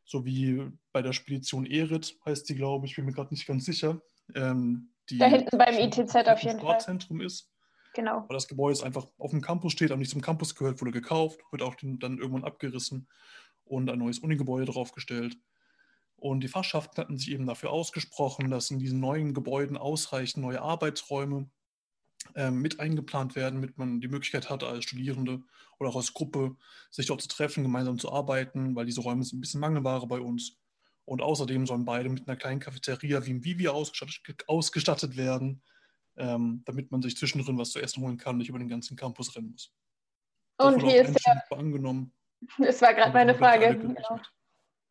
sowie 0.06 0.72
bei 0.92 1.02
der 1.02 1.14
Spedition 1.14 1.66
Erit 1.66 2.18
heißt 2.26 2.50
die, 2.50 2.56
glaube 2.56 2.86
ich, 2.86 2.96
bin 2.96 3.06
mir 3.06 3.14
gerade 3.14 3.34
nicht 3.34 3.48
ganz 3.48 3.66
sicher. 3.66 4.02
Ähm, 4.36 4.92
da 5.10 5.26
hinten 5.26 5.58
beim 5.58 5.76
ITZ 5.76 6.16
auf 6.16 6.42
jeden 6.44 6.60
Fall. 6.60 6.60
Sportzentrum 6.60 7.22
ist. 7.22 7.50
Genau. 7.94 8.26
Weil 8.28 8.36
das 8.36 8.48
Gebäude 8.48 8.74
ist 8.74 8.84
einfach 8.84 9.08
auf 9.18 9.32
dem 9.32 9.42
Campus 9.42 9.74
steht, 9.74 9.92
aber 9.92 10.00
nicht 10.00 10.12
zum 10.12 10.22
Campus 10.22 10.56
gehört, 10.56 10.80
wurde 10.80 10.92
gekauft, 10.92 11.40
wird 11.52 11.62
auch 11.62 11.76
dann 11.76 12.18
irgendwann 12.18 12.46
abgerissen 12.46 13.08
und 13.66 13.90
ein 13.90 14.00
neues 14.00 14.20
Unigebäude 14.20 14.72
draufgestellt. 14.72 15.38
Und 16.22 16.42
die 16.42 16.48
Fachschaften 16.48 16.98
hatten 16.98 17.18
sich 17.18 17.32
eben 17.32 17.48
dafür 17.48 17.72
ausgesprochen, 17.72 18.52
dass 18.52 18.70
in 18.70 18.78
diesen 18.78 19.00
neuen 19.00 19.34
Gebäuden 19.34 19.76
ausreichend 19.76 20.44
neue 20.44 20.62
Arbeitsräume 20.62 21.50
äh, 22.36 22.52
mit 22.52 22.80
eingeplant 22.80 23.36
werden, 23.36 23.56
damit 23.56 23.80
man 23.80 24.02
die 24.02 24.08
Möglichkeit 24.08 24.48
hat, 24.48 24.64
als 24.64 24.84
Studierende 24.84 25.42
oder 25.80 25.90
auch 25.90 25.96
als 25.96 26.14
Gruppe 26.14 26.56
sich 26.92 27.08
dort 27.08 27.24
zu 27.24 27.28
treffen, 27.28 27.64
gemeinsam 27.64 27.98
zu 27.98 28.12
arbeiten, 28.12 28.76
weil 28.76 28.86
diese 28.86 29.02
Räume 29.02 29.24
sind 29.24 29.40
ein 29.40 29.42
bisschen 29.42 29.62
Mangelware 29.62 30.06
bei 30.06 30.20
uns. 30.20 30.60
Und 31.06 31.24
außerdem 31.24 31.66
sollen 31.66 31.86
beide 31.86 32.08
mit 32.08 32.28
einer 32.28 32.38
kleinen 32.38 32.60
Cafeteria 32.60 33.26
wie 33.26 33.32
im 33.32 33.44
Vivi 33.44 33.68
ausgestattet, 33.68 34.48
ausgestattet 34.48 35.18
werden, 35.18 35.64
ähm, 36.18 36.62
damit 36.68 36.92
man 36.92 37.02
sich 37.02 37.18
zwischendrin 37.18 37.58
was 37.58 37.72
zu 37.72 37.80
essen 37.80 38.04
holen 38.04 38.18
kann 38.18 38.36
und 38.36 38.38
nicht 38.38 38.50
über 38.50 38.60
den 38.60 38.70
ganzen 38.70 38.96
Campus 38.96 39.36
rennen 39.36 39.50
muss. 39.54 39.74
Und 40.58 40.84
wie 40.84 40.98
ist 40.98 41.18
der? 41.26 41.58
Angenommen. 41.58 42.14
Das 42.60 42.80
war 42.82 42.94
gerade 42.94 43.14
meine 43.14 43.34
Frage. 43.34 43.76
Genau. 43.78 44.20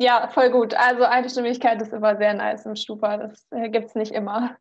Ja, 0.03 0.29
voll 0.29 0.49
gut. 0.51 0.73
Also 0.73 1.05
Einstimmigkeit 1.05 1.83
ist 1.83 1.93
immer 1.93 2.17
sehr 2.17 2.33
nice 2.33 2.65
im 2.65 2.75
Stupa. 2.75 3.19
Das 3.19 3.47
äh, 3.51 3.69
gibt 3.69 3.89
es 3.89 3.95
nicht 3.95 4.13
immer. 4.13 4.57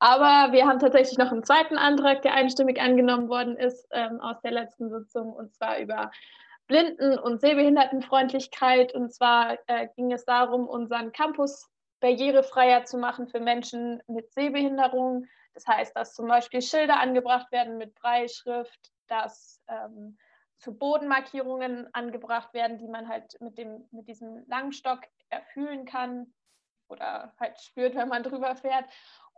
Aber 0.00 0.52
wir 0.52 0.66
haben 0.66 0.80
tatsächlich 0.80 1.16
noch 1.16 1.30
einen 1.30 1.44
zweiten 1.44 1.78
Antrag, 1.78 2.22
der 2.22 2.34
einstimmig 2.34 2.80
angenommen 2.80 3.28
worden 3.28 3.56
ist 3.56 3.86
ähm, 3.92 4.20
aus 4.20 4.40
der 4.40 4.50
letzten 4.50 4.90
Sitzung, 4.90 5.32
und 5.32 5.54
zwar 5.54 5.78
über 5.78 6.10
Blinden- 6.66 7.20
und 7.20 7.40
Sehbehindertenfreundlichkeit. 7.40 8.92
Und 8.92 9.12
zwar 9.14 9.58
äh, 9.68 9.86
ging 9.94 10.10
es 10.10 10.24
darum, 10.24 10.66
unseren 10.66 11.12
Campus 11.12 11.70
barrierefreier 12.00 12.84
zu 12.84 12.98
machen 12.98 13.28
für 13.28 13.38
Menschen 13.38 14.02
mit 14.08 14.32
Sehbehinderung. 14.32 15.26
Das 15.54 15.68
heißt, 15.68 15.94
dass 15.94 16.14
zum 16.14 16.26
Beispiel 16.26 16.62
Schilder 16.62 16.98
angebracht 16.98 17.52
werden 17.52 17.78
mit 17.78 17.94
Breitschrift, 17.94 18.90
dass 19.06 19.62
ähm, 19.68 20.18
zu 20.60 20.76
Bodenmarkierungen 20.76 21.92
angebracht 21.94 22.52
werden, 22.54 22.78
die 22.78 22.88
man 22.88 23.08
halt 23.08 23.40
mit, 23.40 23.58
dem, 23.58 23.88
mit 23.90 24.08
diesem 24.08 24.44
Langstock 24.46 25.00
erfüllen 25.30 25.86
kann 25.86 26.32
oder 26.88 27.34
halt 27.40 27.58
spürt, 27.60 27.94
wenn 27.94 28.08
man 28.08 28.22
drüber 28.22 28.54
fährt. 28.56 28.84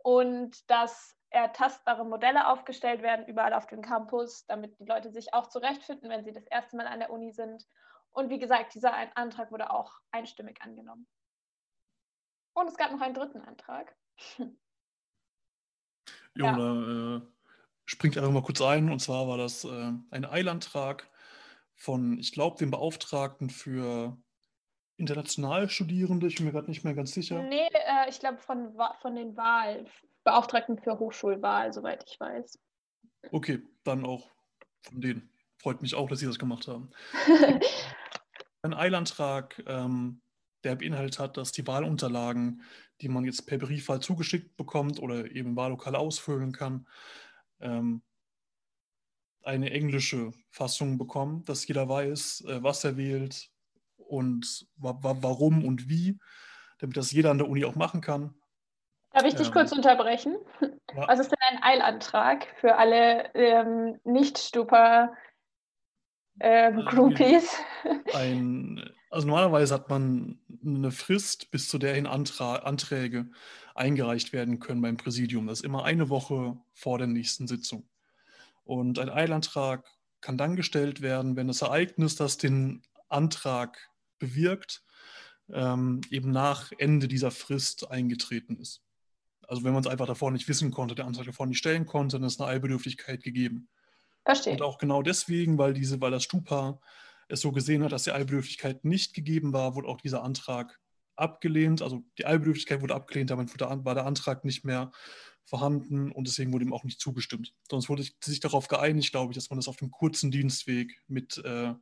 Und 0.02 0.68
dass 0.68 1.16
ertastbare 1.30 2.04
Modelle 2.04 2.48
aufgestellt 2.48 3.02
werden, 3.02 3.26
überall 3.26 3.54
auf 3.54 3.66
dem 3.66 3.82
Campus, 3.82 4.44
damit 4.46 4.78
die 4.78 4.84
Leute 4.84 5.10
sich 5.10 5.32
auch 5.32 5.48
zurechtfinden, 5.48 6.10
wenn 6.10 6.24
sie 6.24 6.32
das 6.32 6.46
erste 6.46 6.76
Mal 6.76 6.86
an 6.86 6.98
der 6.98 7.10
Uni 7.10 7.32
sind. 7.32 7.66
Und 8.10 8.28
wie 8.28 8.38
gesagt, 8.38 8.74
dieser 8.74 8.92
Antrag 9.16 9.50
wurde 9.52 9.70
auch 9.70 9.92
einstimmig 10.10 10.60
angenommen. 10.60 11.06
Und 12.54 12.66
es 12.66 12.76
gab 12.76 12.90
noch 12.90 13.00
einen 13.00 13.14
dritten 13.14 13.40
Antrag. 13.40 13.94
Jo, 16.34 16.46
ja. 16.46 16.56
da 16.56 17.16
äh, 17.16 17.20
springt 17.84 18.16
einfach 18.16 18.30
mal 18.30 18.42
kurz 18.42 18.60
ein. 18.60 18.90
Und 18.90 19.00
zwar 19.00 19.28
war 19.28 19.36
das 19.36 19.64
äh, 19.64 19.92
ein 20.10 20.24
Eilantrag 20.24 21.08
von, 21.74 22.18
ich 22.18 22.32
glaube, 22.32 22.58
dem 22.58 22.70
Beauftragten 22.70 23.50
für 23.50 24.16
international 24.96 25.68
Studierende. 25.68 26.28
Ich 26.28 26.36
bin 26.36 26.46
mir 26.46 26.52
gerade 26.52 26.68
nicht 26.68 26.84
mehr 26.84 26.94
ganz 26.94 27.12
sicher. 27.12 27.42
Nee, 27.42 27.68
äh, 27.72 28.08
ich 28.08 28.20
glaube 28.20 28.38
von, 28.38 28.74
von 29.00 29.14
den 29.14 29.36
Wahl, 29.36 29.84
Beauftragten 30.24 30.78
für 30.78 30.98
Hochschulwahl, 30.98 31.72
soweit 31.72 32.04
ich 32.08 32.18
weiß. 32.20 32.58
Okay, 33.30 33.60
dann 33.84 34.04
auch 34.04 34.30
von 34.82 35.00
denen. 35.00 35.30
Freut 35.58 35.82
mich 35.82 35.94
auch, 35.94 36.08
dass 36.08 36.18
Sie 36.18 36.26
das 36.26 36.38
gemacht 36.38 36.66
haben. 36.66 36.90
Ein 38.62 38.74
Eilantrag, 38.74 39.62
ähm, 39.66 40.20
der 40.64 40.76
beinhaltet 40.76 41.18
hat, 41.18 41.36
dass 41.36 41.52
die 41.52 41.66
Wahlunterlagen, 41.66 42.62
die 43.00 43.08
man 43.08 43.24
jetzt 43.24 43.46
per 43.46 43.58
Briefwahl 43.58 44.00
zugeschickt 44.00 44.56
bekommt 44.56 45.00
oder 45.00 45.30
eben 45.30 45.50
im 45.50 45.56
Wahllokal 45.56 45.96
ausfüllen 45.96 46.52
kann, 46.52 46.86
ähm, 47.60 48.02
eine 49.44 49.70
englische 49.70 50.32
Fassung 50.50 50.98
bekommen, 50.98 51.44
dass 51.44 51.66
jeder 51.66 51.88
weiß, 51.88 52.44
äh, 52.48 52.62
was 52.62 52.84
er 52.84 52.96
wählt 52.96 53.50
und 53.96 54.66
wa 54.76 54.98
wa 55.00 55.16
warum 55.20 55.64
und 55.64 55.88
wie, 55.88 56.18
damit 56.78 56.96
das 56.96 57.12
jeder 57.12 57.30
an 57.30 57.38
der 57.38 57.48
Uni 57.48 57.64
auch 57.64 57.74
machen 57.74 58.00
kann. 58.00 58.34
Darf 59.12 59.24
ich 59.24 59.34
dich 59.34 59.48
ähm, 59.48 59.52
kurz 59.52 59.72
unterbrechen? 59.72 60.36
Ja. 60.94 61.08
Was 61.08 61.20
ist 61.20 61.30
denn 61.30 61.38
ein 61.40 61.62
Eilantrag 61.62 62.46
für 62.60 62.76
alle 62.76 63.34
ähm, 63.34 63.98
Nicht-Stupa 64.04 65.14
ähm, 66.38 66.78
äh, 66.80 66.82
Groupies? 66.82 67.56
Ein, 68.12 68.90
also 69.08 69.26
normalerweise 69.26 69.72
hat 69.72 69.88
man 69.88 70.38
eine 70.62 70.90
Frist, 70.90 71.50
bis 71.50 71.70
zu 71.70 71.78
der 71.78 71.94
hin 71.94 72.06
Antra 72.06 72.56
Anträge 72.56 73.30
eingereicht 73.74 74.34
werden 74.34 74.58
können 74.58 74.82
beim 74.82 74.98
Präsidium. 74.98 75.46
Das 75.46 75.60
ist 75.60 75.64
immer 75.64 75.84
eine 75.84 76.10
Woche 76.10 76.58
vor 76.74 76.98
der 76.98 77.06
nächsten 77.06 77.46
Sitzung. 77.46 77.88
Und 78.64 78.98
ein 78.98 79.10
Eilantrag 79.10 79.86
kann 80.20 80.38
dann 80.38 80.56
gestellt 80.56 81.00
werden, 81.02 81.36
wenn 81.36 81.48
das 81.48 81.62
Ereignis, 81.62 82.16
das 82.16 82.36
den 82.36 82.82
Antrag 83.08 83.90
bewirkt, 84.18 84.84
ähm, 85.52 86.00
eben 86.10 86.30
nach 86.30 86.72
Ende 86.78 87.08
dieser 87.08 87.30
Frist 87.30 87.90
eingetreten 87.90 88.56
ist. 88.56 88.82
Also 89.48 89.64
wenn 89.64 89.72
man 89.72 89.82
es 89.82 89.88
einfach 89.90 90.06
davor 90.06 90.30
nicht 90.30 90.48
wissen 90.48 90.70
konnte, 90.70 90.94
der 90.94 91.06
Antrag 91.06 91.26
davor 91.26 91.46
nicht 91.46 91.58
stellen 91.58 91.84
konnte, 91.84 92.18
dann 92.18 92.26
ist 92.26 92.40
eine 92.40 92.50
Eilbedürftigkeit 92.50 93.22
gegeben. 93.22 93.68
Verstehe. 94.24 94.52
Und 94.52 94.62
auch 94.62 94.78
genau 94.78 95.02
deswegen, 95.02 95.58
weil, 95.58 95.74
diese, 95.74 96.00
weil 96.00 96.12
das 96.12 96.22
Stupa 96.22 96.80
es 97.28 97.40
so 97.40 97.50
gesehen 97.52 97.82
hat, 97.82 97.92
dass 97.92 98.04
die 98.04 98.12
Eilbedürftigkeit 98.12 98.84
nicht 98.84 99.14
gegeben 99.14 99.52
war, 99.52 99.74
wurde 99.74 99.88
auch 99.88 100.00
dieser 100.00 100.22
Antrag 100.22 100.78
abgelehnt. 101.16 101.82
Also 101.82 102.04
die 102.18 102.26
Eilbedürftigkeit 102.26 102.80
wurde 102.80 102.94
abgelehnt, 102.94 103.30
damit 103.30 103.58
war 103.60 103.94
der 103.94 104.06
Antrag 104.06 104.44
nicht 104.44 104.64
mehr 104.64 104.92
vorhanden 105.44 106.12
und 106.12 106.26
deswegen 106.26 106.52
wurde 106.52 106.64
ihm 106.64 106.72
auch 106.72 106.84
nicht 106.84 107.00
zugestimmt. 107.00 107.54
Sonst 107.70 107.88
wurde 107.88 108.04
sich 108.20 108.40
darauf 108.40 108.68
geeinigt, 108.68 109.10
glaube 109.10 109.32
ich, 109.32 109.36
dass 109.36 109.50
man 109.50 109.58
das 109.58 109.68
auf 109.68 109.76
dem 109.76 109.90
kurzen 109.90 110.30
Dienstweg 110.30 111.00
mit 111.08 111.38
äh, 111.44 111.74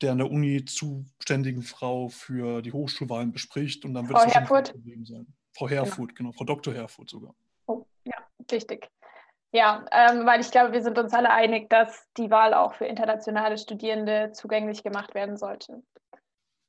der 0.00 0.12
an 0.12 0.18
der 0.18 0.30
Uni 0.30 0.64
zuständigen 0.64 1.62
Frau 1.62 2.08
für 2.08 2.62
die 2.62 2.72
Hochschulwahlen 2.72 3.32
bespricht 3.32 3.84
und 3.84 3.94
dann 3.94 4.08
wird 4.08 4.18
Frau 4.18 4.26
es 4.26 4.34
Herfurth. 4.34 4.66
kein 4.66 4.74
Problem 4.74 5.06
sein. 5.06 5.26
Frau 5.56 5.68
Herfurth, 5.68 6.14
genau. 6.16 6.30
genau, 6.30 6.32
Frau 6.32 6.44
Dr. 6.44 6.74
Herfurth 6.74 7.10
sogar. 7.10 7.34
Oh, 7.66 7.86
ja, 8.04 8.16
richtig. 8.50 8.90
Ja, 9.52 9.84
ähm, 9.92 10.26
weil 10.26 10.40
ich 10.40 10.50
glaube, 10.50 10.72
wir 10.72 10.82
sind 10.82 10.98
uns 10.98 11.14
alle 11.14 11.30
einig, 11.30 11.70
dass 11.70 12.08
die 12.16 12.28
Wahl 12.30 12.54
auch 12.54 12.74
für 12.74 12.86
internationale 12.86 13.56
Studierende 13.56 14.32
zugänglich 14.32 14.82
gemacht 14.82 15.14
werden 15.14 15.36
sollte. 15.36 15.80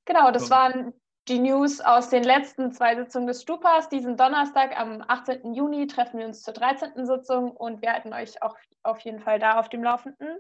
Genau, 0.06 0.30
das 0.32 0.50
ja. 0.50 0.56
waren 0.56 0.94
die 1.28 1.40
News 1.40 1.82
aus 1.82 2.10
den 2.10 2.24
letzten 2.24 2.72
zwei 2.72 2.96
Sitzungen 2.96 3.28
des 3.28 3.42
Stupas. 3.42 3.90
Diesen 3.90 4.16
Donnerstag 4.16 4.80
am 4.80 5.04
18. 5.08 5.54
Juni 5.54 5.88
treffen 5.88 6.20
wir 6.20 6.28
uns 6.28 6.44
zur 6.44 6.54
13. 6.54 7.06
Sitzung 7.06 7.52
und 7.52 7.82
wir 7.82 7.94
halten 7.94 8.14
euch 8.14 8.42
auch 8.44 8.56
auf 8.84 9.00
jeden 9.00 9.20
Fall 9.20 9.40
da 9.40 9.60
auf 9.60 9.70
dem 9.70 9.84
Laufenden. 9.84 10.38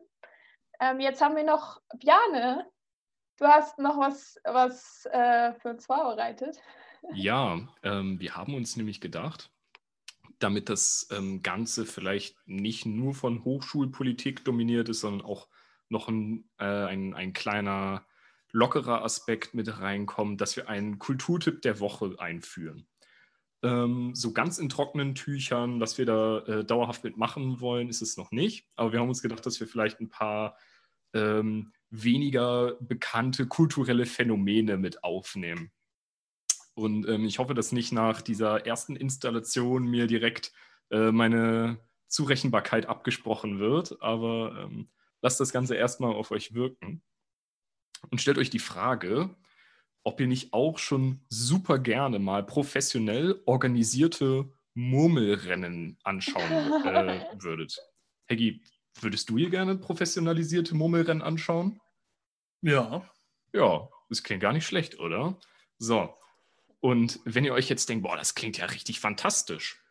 Ähm, 0.79 0.99
jetzt 0.99 1.21
haben 1.21 1.35
wir 1.35 1.43
noch 1.43 1.81
Bjane. 1.97 2.65
Du 3.37 3.45
hast 3.45 3.79
noch 3.79 3.97
was, 3.97 4.39
was 4.43 5.05
äh, 5.11 5.53
für 5.55 5.69
uns 5.69 5.87
vorbereitet. 5.87 6.57
Ja, 7.13 7.59
ähm, 7.83 8.19
wir 8.19 8.35
haben 8.35 8.53
uns 8.53 8.77
nämlich 8.77 9.01
gedacht, 9.01 9.51
damit 10.39 10.69
das 10.69 11.07
ähm, 11.11 11.41
Ganze 11.41 11.85
vielleicht 11.85 12.37
nicht 12.45 12.85
nur 12.85 13.13
von 13.13 13.43
Hochschulpolitik 13.43 14.45
dominiert 14.45 14.89
ist, 14.89 15.01
sondern 15.01 15.25
auch 15.25 15.47
noch 15.89 16.07
ein, 16.07 16.49
äh, 16.59 16.65
ein, 16.65 17.13
ein 17.13 17.33
kleiner 17.33 18.05
lockerer 18.55 19.03
Aspekt 19.03 19.53
mit 19.53 19.79
reinkommt, 19.79 20.39
dass 20.39 20.55
wir 20.55 20.69
einen 20.69 20.97
Kulturtipp 20.97 21.61
der 21.61 21.81
Woche 21.81 22.15
einführen. 22.17 22.87
Ähm, 23.61 24.15
so 24.15 24.31
ganz 24.31 24.59
in 24.59 24.69
trockenen 24.69 25.13
Tüchern, 25.13 25.79
dass 25.79 25.97
wir 25.97 26.05
da 26.05 26.39
äh, 26.39 26.63
dauerhaft 26.63 27.03
mitmachen 27.03 27.59
wollen, 27.59 27.89
ist 27.89 28.01
es 28.01 28.15
noch 28.15 28.31
nicht. 28.31 28.67
Aber 28.75 28.93
wir 28.93 28.99
haben 29.01 29.09
uns 29.09 29.21
gedacht, 29.21 29.45
dass 29.45 29.59
wir 29.59 29.67
vielleicht 29.67 29.99
ein 29.99 30.09
paar 30.09 30.57
ähm, 31.13 31.73
weniger 31.89 32.77
bekannte 32.79 33.45
kulturelle 33.45 34.05
Phänomene 34.05 34.77
mit 34.77 35.03
aufnehmen. 35.03 35.71
Und 36.75 37.07
ähm, 37.09 37.25
ich 37.25 37.39
hoffe, 37.39 37.55
dass 37.55 37.73
nicht 37.73 37.91
nach 37.91 38.21
dieser 38.21 38.65
ersten 38.65 38.95
Installation 38.95 39.85
mir 39.85 40.07
direkt 40.07 40.53
äh, 40.91 41.11
meine 41.11 41.79
Zurechenbarkeit 42.07 42.85
abgesprochen 42.85 43.59
wird. 43.59 44.01
Aber 44.01 44.63
ähm, 44.63 44.89
lasst 45.21 45.41
das 45.41 45.51
Ganze 45.51 45.75
erstmal 45.75 46.13
auf 46.13 46.31
euch 46.31 46.53
wirken 46.53 47.01
und 48.09 48.21
stellt 48.21 48.37
euch 48.37 48.49
die 48.49 48.59
Frage, 48.59 49.35
ob 50.03 50.19
ihr 50.19 50.27
nicht 50.27 50.53
auch 50.53 50.77
schon 50.77 51.21
super 51.29 51.79
gerne 51.79 52.19
mal 52.19 52.45
professionell 52.45 53.41
organisierte 53.45 54.51
Murmelrennen 54.75 55.97
anschauen 56.03 56.41
äh, 56.85 57.25
würdet. 57.37 57.79
Heggy, 58.27 58.61
würdest 59.01 59.29
du 59.29 59.37
hier 59.37 59.49
gerne 59.49 59.75
professionalisierte 59.75 60.75
Murmelrennen 60.75 61.23
anschauen? 61.23 61.79
Ja. 62.61 63.09
Ja, 63.53 63.89
das 64.09 64.23
klingt 64.23 64.41
gar 64.41 64.53
nicht 64.53 64.65
schlecht, 64.65 64.99
oder? 64.99 65.39
So. 65.77 66.13
Und 66.81 67.19
wenn 67.25 67.45
ihr 67.45 67.53
euch 67.53 67.69
jetzt 67.69 67.89
denkt, 67.89 68.03
boah, 68.03 68.17
das 68.17 68.35
klingt 68.35 68.57
ja 68.57 68.65
richtig 68.65 68.99
fantastisch. 68.99 69.81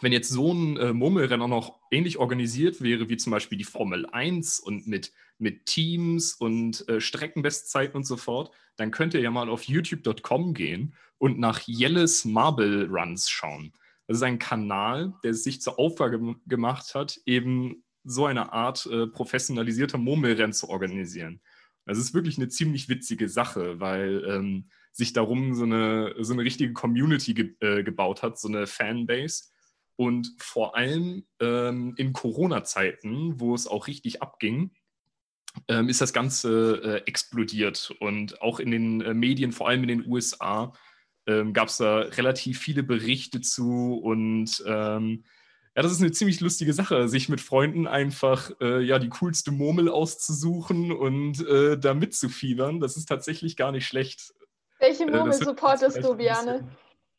Wenn 0.00 0.12
jetzt 0.12 0.30
so 0.30 0.52
ein 0.52 0.76
äh, 0.78 0.92
Murmelrennen 0.92 1.42
auch 1.42 1.48
noch 1.48 1.80
ähnlich 1.90 2.18
organisiert 2.18 2.80
wäre 2.80 3.08
wie 3.08 3.16
zum 3.16 3.30
Beispiel 3.30 3.58
die 3.58 3.64
Formel 3.64 4.06
1 4.06 4.58
und 4.58 4.86
mit, 4.86 5.12
mit 5.38 5.66
Teams 5.66 6.34
und 6.34 6.88
äh, 6.88 7.00
Streckenbestzeiten 7.00 7.96
und 7.96 8.04
so 8.04 8.16
fort, 8.16 8.52
dann 8.76 8.90
könnt 8.90 9.14
ihr 9.14 9.20
ja 9.20 9.30
mal 9.30 9.48
auf 9.48 9.64
youtube.com 9.64 10.54
gehen 10.54 10.94
und 11.18 11.38
nach 11.38 11.60
Yelles 11.68 12.24
Marble 12.24 12.88
Runs 12.90 13.28
schauen. 13.28 13.72
Das 14.06 14.16
ist 14.16 14.22
ein 14.24 14.38
Kanal, 14.38 15.14
der 15.22 15.30
es 15.30 15.44
sich 15.44 15.60
zur 15.60 15.78
Aufgabe 15.78 16.36
gemacht 16.46 16.94
hat, 16.94 17.20
eben 17.26 17.84
so 18.04 18.26
eine 18.26 18.52
Art 18.52 18.86
äh, 18.86 19.06
professionalisierter 19.06 19.98
Murmelrennen 19.98 20.52
zu 20.52 20.68
organisieren. 20.68 21.40
Das 21.86 21.98
ist 21.98 22.14
wirklich 22.14 22.38
eine 22.38 22.48
ziemlich 22.48 22.88
witzige 22.88 23.28
Sache, 23.28 23.80
weil 23.80 24.24
ähm, 24.28 24.68
sich 24.92 25.12
darum 25.12 25.54
so 25.54 25.64
eine, 25.64 26.14
so 26.20 26.32
eine 26.32 26.42
richtige 26.42 26.72
Community 26.72 27.34
ge 27.34 27.54
äh, 27.60 27.82
gebaut 27.82 28.22
hat, 28.22 28.38
so 28.38 28.48
eine 28.48 28.66
Fanbase. 28.66 29.44
Und 29.96 30.34
vor 30.38 30.76
allem 30.76 31.26
ähm, 31.40 31.94
in 31.96 32.12
Corona-Zeiten, 32.12 33.40
wo 33.40 33.54
es 33.54 33.66
auch 33.66 33.86
richtig 33.86 34.22
abging, 34.22 34.72
ähm, 35.68 35.88
ist 35.88 36.00
das 36.00 36.12
Ganze 36.12 36.80
äh, 36.82 37.08
explodiert. 37.08 37.94
Und 38.00 38.40
auch 38.40 38.58
in 38.58 38.70
den 38.70 39.00
äh, 39.02 39.14
Medien, 39.14 39.52
vor 39.52 39.68
allem 39.68 39.82
in 39.82 39.88
den 39.88 40.06
USA, 40.06 40.72
ähm, 41.26 41.52
gab 41.52 41.68
es 41.68 41.76
da 41.76 41.98
relativ 41.98 42.58
viele 42.58 42.82
Berichte 42.82 43.40
zu 43.40 43.94
und 44.02 44.62
ähm, 44.66 45.24
ja, 45.74 45.82
das 45.82 45.92
ist 45.92 46.00
eine 46.02 46.12
ziemlich 46.12 46.40
lustige 46.40 46.74
Sache, 46.74 47.08
sich 47.08 47.30
mit 47.30 47.40
Freunden 47.40 47.86
einfach 47.86 48.50
äh, 48.60 48.82
ja 48.82 48.98
die 48.98 49.08
coolste 49.08 49.52
Murmel 49.52 49.88
auszusuchen 49.88 50.92
und 50.92 51.46
äh, 51.46 51.78
da 51.78 51.94
mitzufiebern. 51.94 52.80
Das 52.80 52.96
ist 52.96 53.06
tatsächlich 53.06 53.56
gar 53.56 53.72
nicht 53.72 53.86
schlecht. 53.86 54.34
Welche 54.80 55.04
äh, 55.04 55.10
Murmel 55.10 55.32
supportest 55.32 56.02
du, 56.02 56.14
Biane? 56.14 56.68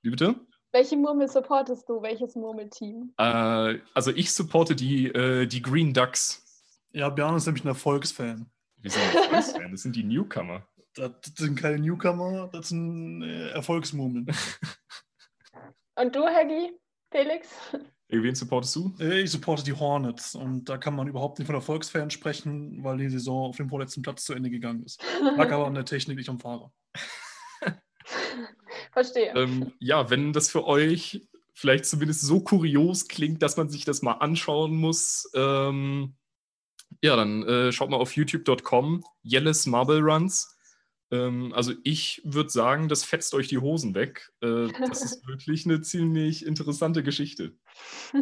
Wie 0.04 0.12
bitte? 0.12 0.36
Welche 0.74 0.98
Murmel 0.98 1.30
supportest 1.30 1.88
du? 1.88 2.02
Welches 2.02 2.36
Murmelteam? 2.36 3.14
Äh, 3.18 3.80
also 3.94 4.10
ich 4.10 4.34
supporte 4.34 4.76
die, 4.76 5.06
äh, 5.08 5.46
die 5.46 5.62
Green 5.62 5.94
Ducks. 5.94 6.44
Ja, 6.92 7.10
Björn 7.10 7.36
ist 7.36 7.46
nämlich 7.46 7.64
ein 7.64 7.68
Erfolgsfan. 7.68 8.50
Wir 8.78 8.90
sind 8.90 9.04
Erfolgsfan, 9.14 9.72
das 9.72 9.84
sind 9.84 9.96
die 9.96 10.04
Newcomer. 10.04 10.68
Das 10.96 11.10
sind 11.40 11.60
keine 11.60 11.80
Newcomer, 11.80 12.52
das 12.54 12.70
sind 12.70 13.24
äh, 13.24 13.50
Erfolgsmurmeln. 13.50 14.28
Und 15.96 16.16
du, 16.16 16.24
Haggy? 16.24 16.72
Felix? 17.12 17.48
Wen 18.10 18.36
supportest 18.36 18.76
du? 18.76 18.94
Äh, 19.00 19.22
ich 19.22 19.32
supporte 19.32 19.64
die 19.64 19.74
Hornets 19.74 20.36
und 20.36 20.70
da 20.70 20.78
kann 20.78 20.96
man 20.96 21.08
überhaupt 21.08 21.40
nicht 21.40 21.48
von 21.48 21.56
Erfolgsfan 21.56 22.12
sprechen, 22.12 22.84
weil 22.84 22.98
die 22.98 23.10
Saison 23.10 23.50
auf 23.50 23.58
dem 23.58 23.70
vorletzten 23.70 24.04
Platz 24.04 24.24
zu 24.24 24.34
Ende 24.34 24.52
gegangen 24.52 24.84
ist. 24.84 25.04
Lag 25.36 25.52
aber 25.52 25.66
an 25.66 25.74
der 25.74 25.86
Technik, 25.86 26.18
nicht 26.18 26.30
am 26.30 26.40
Fahrer. 26.40 26.72
Verstehe. 28.94 29.34
Ähm, 29.36 29.74
ja, 29.80 30.10
wenn 30.10 30.34
das 30.34 30.50
für 30.50 30.66
euch 30.66 31.28
vielleicht 31.54 31.86
zumindest 31.86 32.22
so 32.22 32.42
kurios 32.42 33.08
klingt, 33.08 33.42
dass 33.42 33.58
man 33.58 33.70
sich 33.70 33.86
das 33.86 34.02
mal 34.02 34.14
anschauen 34.14 34.76
muss, 34.76 35.30
ähm, 35.36 36.16
ja, 37.02 37.16
dann 37.16 37.44
äh, 37.44 37.72
schaut 37.72 37.90
mal 37.90 37.98
auf 37.98 38.16
youtube.com, 38.16 39.04
Yellis 39.24 39.66
Marble 39.66 40.00
Runs. 40.00 40.58
Ähm, 41.12 41.54
also 41.54 41.74
ich 41.84 42.22
würde 42.24 42.50
sagen, 42.50 42.88
das 42.88 43.04
fetzt 43.04 43.34
euch 43.34 43.48
die 43.48 43.58
Hosen 43.58 43.96
weg. 43.96 44.32
Äh, 44.42 44.68
das 44.88 45.04
ist 45.04 45.28
wirklich 45.28 45.66
eine 45.66 45.82
ziemlich 45.82 46.46
interessante 46.46 47.04
Geschichte. 47.04 47.56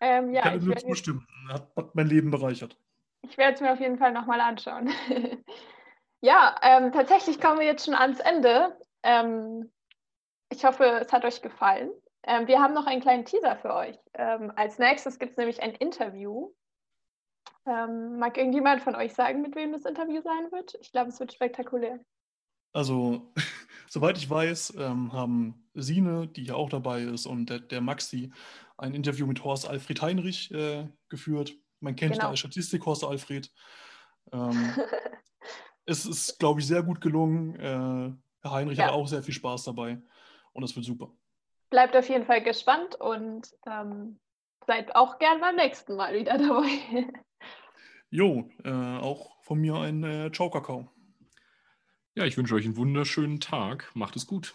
ähm, 0.00 0.32
ja, 0.32 0.38
ich 0.38 0.42
kann 0.42 0.64
nur 0.64 0.76
zustimmen. 0.76 1.26
Hat, 1.48 1.70
hat 1.76 1.94
mein 1.94 2.08
Leben 2.08 2.30
bereichert. 2.30 2.76
Ich 3.22 3.36
werde 3.36 3.54
es 3.54 3.60
mir 3.60 3.72
auf 3.72 3.80
jeden 3.80 3.98
Fall 3.98 4.12
nochmal 4.12 4.40
anschauen. 4.40 4.90
ja, 6.20 6.56
ähm, 6.62 6.92
tatsächlich 6.92 7.40
kommen 7.40 7.58
wir 7.58 7.66
jetzt 7.66 7.84
schon 7.84 7.94
ans 7.94 8.20
Ende. 8.20 8.76
Ähm, 9.02 9.70
ich 10.50 10.64
hoffe, 10.64 10.84
es 10.84 11.12
hat 11.12 11.24
euch 11.24 11.42
gefallen. 11.42 11.90
Ähm, 12.22 12.46
wir 12.46 12.60
haben 12.60 12.74
noch 12.74 12.86
einen 12.86 13.00
kleinen 13.00 13.24
Teaser 13.24 13.56
für 13.56 13.74
euch. 13.74 13.98
Ähm, 14.14 14.52
als 14.56 14.78
nächstes 14.78 15.18
gibt 15.18 15.32
es 15.32 15.38
nämlich 15.38 15.62
ein 15.62 15.72
Interview 15.72 16.52
ähm, 17.66 18.18
mag 18.18 18.36
irgendjemand 18.36 18.82
von 18.82 18.94
euch 18.94 19.14
sagen, 19.14 19.42
mit 19.42 19.54
wem 19.54 19.72
das 19.72 19.84
Interview 19.84 20.20
sein 20.22 20.50
wird? 20.50 20.76
Ich 20.80 20.92
glaube, 20.92 21.10
es 21.10 21.20
wird 21.20 21.32
spektakulär. 21.32 22.00
Also, 22.72 23.32
soweit 23.88 24.16
ich 24.16 24.28
weiß, 24.28 24.74
ähm, 24.78 25.12
haben 25.12 25.68
Sine, 25.74 26.28
die 26.28 26.44
hier 26.44 26.56
auch 26.56 26.70
dabei 26.70 27.02
ist, 27.02 27.26
und 27.26 27.50
der, 27.50 27.60
der 27.60 27.80
Maxi 27.80 28.32
ein 28.78 28.94
Interview 28.94 29.26
mit 29.26 29.44
Horst 29.44 29.68
Alfred 29.68 30.00
Heinrich 30.00 30.50
äh, 30.52 30.88
geführt. 31.08 31.54
Man 31.80 31.96
kennt 31.96 32.14
genau. 32.14 32.26
ihn 32.26 32.30
als 32.30 32.40
Statistik 32.40 32.86
Horst 32.86 33.04
Alfred. 33.04 33.52
Ähm, 34.32 34.74
es 35.84 36.06
ist, 36.06 36.38
glaube 36.38 36.60
ich, 36.60 36.66
sehr 36.66 36.82
gut 36.82 37.00
gelungen. 37.00 37.56
Äh, 37.56 38.12
Herr 38.42 38.52
Heinrich 38.52 38.78
ja. 38.78 38.86
hat 38.86 38.92
auch 38.92 39.06
sehr 39.06 39.22
viel 39.22 39.34
Spaß 39.34 39.64
dabei 39.64 40.00
und 40.52 40.62
es 40.62 40.74
wird 40.74 40.86
super. 40.86 41.12
Bleibt 41.70 41.94
auf 41.96 42.08
jeden 42.08 42.26
Fall 42.26 42.42
gespannt 42.42 42.96
und 42.96 43.54
ähm, 43.66 44.18
seid 44.66 44.94
auch 44.96 45.18
gern 45.18 45.40
beim 45.40 45.56
nächsten 45.56 45.96
Mal 45.96 46.14
wieder 46.14 46.38
dabei. 46.38 47.12
Jo, 48.12 48.50
äh, 48.64 48.70
auch 48.70 49.40
von 49.40 49.60
mir 49.60 49.76
ein 49.76 50.02
äh, 50.02 50.32
Ciao 50.32 50.50
Kakao. 50.50 50.88
Ja, 52.16 52.24
ich 52.24 52.36
wünsche 52.36 52.56
euch 52.56 52.64
einen 52.64 52.76
wunderschönen 52.76 53.38
Tag. 53.38 53.88
Macht 53.94 54.16
es 54.16 54.26
gut. 54.26 54.52